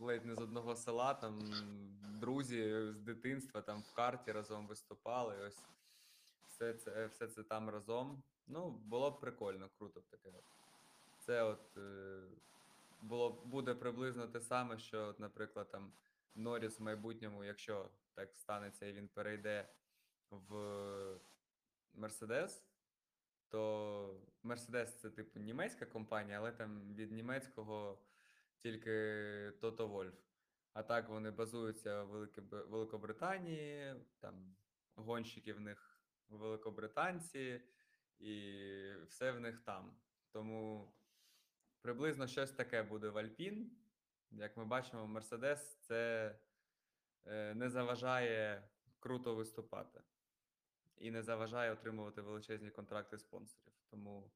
[0.00, 1.52] ледь не з одного села, там
[2.20, 5.36] друзі з дитинства там в карті разом виступали.
[5.46, 5.62] Ось
[6.46, 8.22] все це, все це там разом.
[8.46, 10.32] Ну, було б прикольно, круто б таке.
[11.18, 12.22] Це от е,
[13.02, 15.92] було буде приблизно те саме, що, от, наприклад, там
[16.34, 19.68] Норріс в майбутньому, якщо так станеться і він перейде
[20.30, 20.54] в
[21.94, 22.64] Мерседес,
[23.48, 27.98] то Мерседес це типу німецька компанія, але там від німецького
[28.62, 28.90] тільки
[29.60, 30.14] Toto Wolff.
[30.72, 34.56] А так вони базуються в Великобр- Великобританії, там
[34.94, 37.60] гонщики в них великобританці,
[38.18, 38.52] і
[39.08, 39.96] все в них там.
[40.32, 40.92] Тому
[41.80, 43.76] приблизно щось таке буде в Альпін.
[44.30, 46.34] Як ми бачимо, Мерседес це
[47.26, 50.02] е, не заважає круто виступати
[50.96, 53.72] і не заважає отримувати величезні контракти спонсорів.
[53.90, 54.30] Тому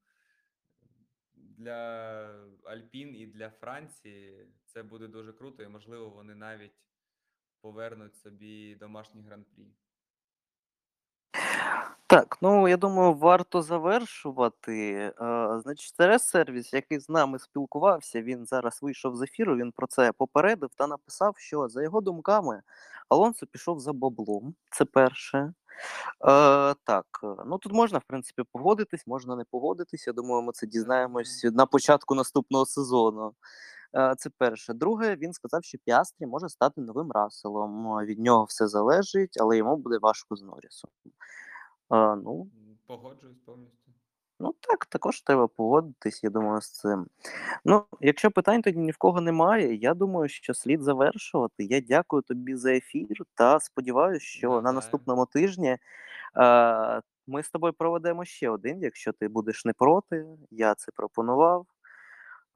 [1.57, 2.29] для
[2.63, 6.75] Альпін і для Франції це буде дуже круто, і можливо вони навіть
[7.61, 9.67] повернуть собі домашній гран-прі.
[12.09, 14.93] Так, ну я думаю, варто завершувати.
[14.93, 15.13] Е,
[15.63, 19.55] значить, ЦРС-сервіс, який з нами спілкувався, він зараз вийшов з ефіру.
[19.55, 22.61] Він про це попередив та написав, що за його думками
[23.09, 24.55] Алонсо пішов за баблом.
[24.71, 25.53] Це перше.
[26.27, 30.07] Е, так, е, ну тут можна, в принципі, погодитись, можна не погодитись.
[30.07, 33.33] Я думаю, ми це дізнаємось на початку наступного сезону.
[33.95, 34.73] Е, Це перше.
[34.73, 37.97] Друге, він сказав, що Піастрі може стати новим Расселом.
[37.99, 40.91] Е, Від нього все залежить, але йому буде важко з Норрісом.
[41.93, 42.47] Е, Ну,
[42.87, 43.91] Погоджуюсь повністю.
[44.39, 47.07] Ну так, також треба погодитись, я думаю, з цим.
[47.65, 51.63] Ну, якщо питань тоді ні в кого немає, я думаю, що слід завершувати.
[51.63, 55.77] Я дякую тобі за ефір та сподіваюся, що на наступному тижні
[56.37, 60.25] е, ми з тобою проведемо ще один, якщо ти будеш не проти.
[60.51, 61.65] Я це пропонував.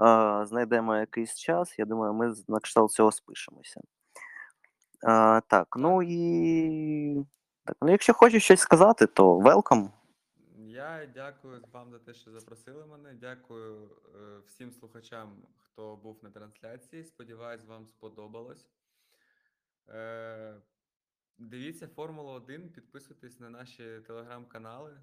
[0.02, 1.80] Е, знайдемо якийсь час.
[1.80, 3.82] Я думаю, ми на кшталт цього спишемося.
[5.04, 7.26] Е, так, ну і
[7.66, 9.90] так, ну, якщо хочеш щось сказати, то welcome.
[10.72, 13.14] Я дякую вам за те, що запросили мене.
[13.14, 17.04] Дякую е, всім слухачам, хто був на трансляції.
[17.04, 18.70] Сподіваюсь, вам сподобалось.
[19.90, 20.62] Е,
[21.38, 25.02] Дивіться Формулу 1, підписуйтесь на наші телеграм-канали,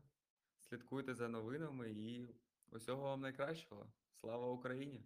[0.60, 2.34] слідкуйте за новинами і
[2.70, 3.92] усього вам найкращого.
[4.20, 5.04] Слава Україні!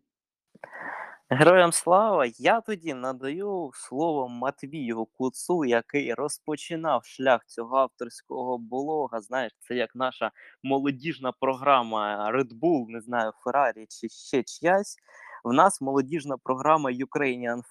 [1.35, 2.27] Героям слава!
[2.39, 9.21] Я тоді надаю слово Матвію Куцу, який розпочинав шлях цього авторського блога.
[9.21, 10.31] Знаєш, це як наша
[10.63, 14.97] молодіжна програма Red Bull, не знаю, Ferrari чи ще чиясь.
[15.45, 17.63] В нас молодіжна програма Ukrainian.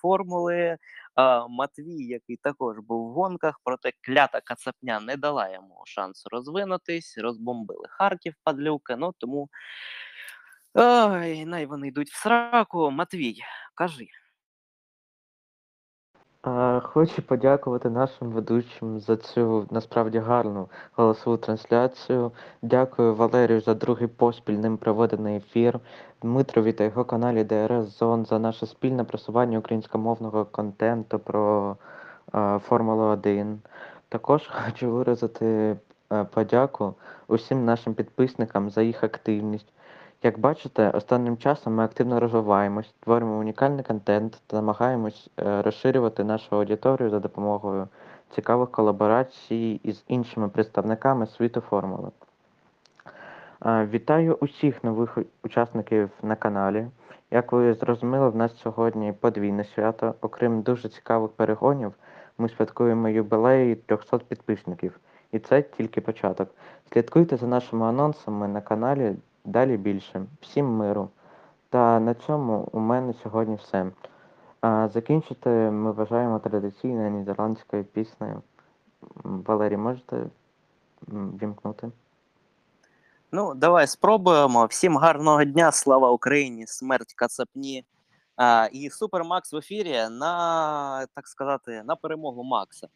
[1.15, 7.17] А, Матвій, який також був в гонках, проте клята кацапня не дала йому шансу розвинутись,
[7.17, 8.95] розбомбили Харків, падлюки.
[8.95, 9.49] Ну тому
[10.74, 12.91] ой, най вони йдуть в сраку.
[12.91, 13.36] Матвій,
[13.76, 14.07] кажи.
[16.84, 22.32] Хочу подякувати нашим ведучим за цю насправді гарну голосову трансляцію.
[22.61, 25.80] Дякую Валерію за другий поспіль ним проведений ефір.
[26.22, 31.78] Дмитрові та його каналі ДРС Зон за наше спільне просування українськомовного контенту про
[32.59, 33.61] Формулу 1.
[34.09, 35.78] Також хочу виразити
[36.11, 36.95] е, подяку
[37.28, 39.74] усім нашим підписникам за їх активність.
[40.24, 46.55] Як бачите, останнім часом ми активно розвиваємось, створюємо унікальний контент та намагаємось е, розширювати нашу
[46.55, 47.88] аудиторію за допомогою
[48.36, 52.09] цікавих колаборацій із іншими представниками світу формули.
[53.65, 56.88] Е, Вітаю усіх нових учасників на каналі.
[57.32, 60.15] Як ви зрозуміли, в нас сьогодні подвійне свято.
[60.22, 61.93] Окрім дуже цікавих перегонів,
[62.38, 64.99] ми святкуємо юбілей 300 підписників.
[65.32, 66.49] І це тільки початок.
[66.93, 69.15] Слідкуйте за нашими анонсами на каналі
[69.45, 70.25] далі більше.
[70.41, 71.09] Всім миру.
[71.69, 73.91] Та на цьому у мене сьогодні все.
[74.61, 78.41] А, закінчити ми вважаємо традиційною нідерландською піснею.
[79.23, 80.25] Валерій, можете
[81.41, 81.91] вімкнути?
[83.31, 84.65] Ну, давай спробуємо.
[84.65, 87.85] Всім гарного дня, слава Україні, смерть Кацапні.
[88.35, 92.87] А, і Супер Макс в ефірі на, так сказати, на перемогу Макса.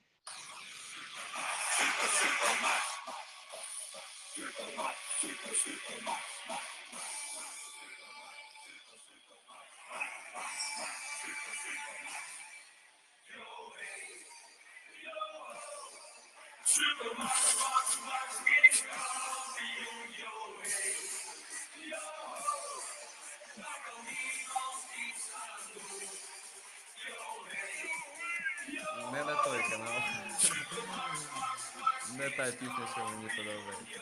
[16.78, 16.84] Не
[29.24, 30.02] на той канал.
[32.18, 34.02] Не та пісня, що мені подобається.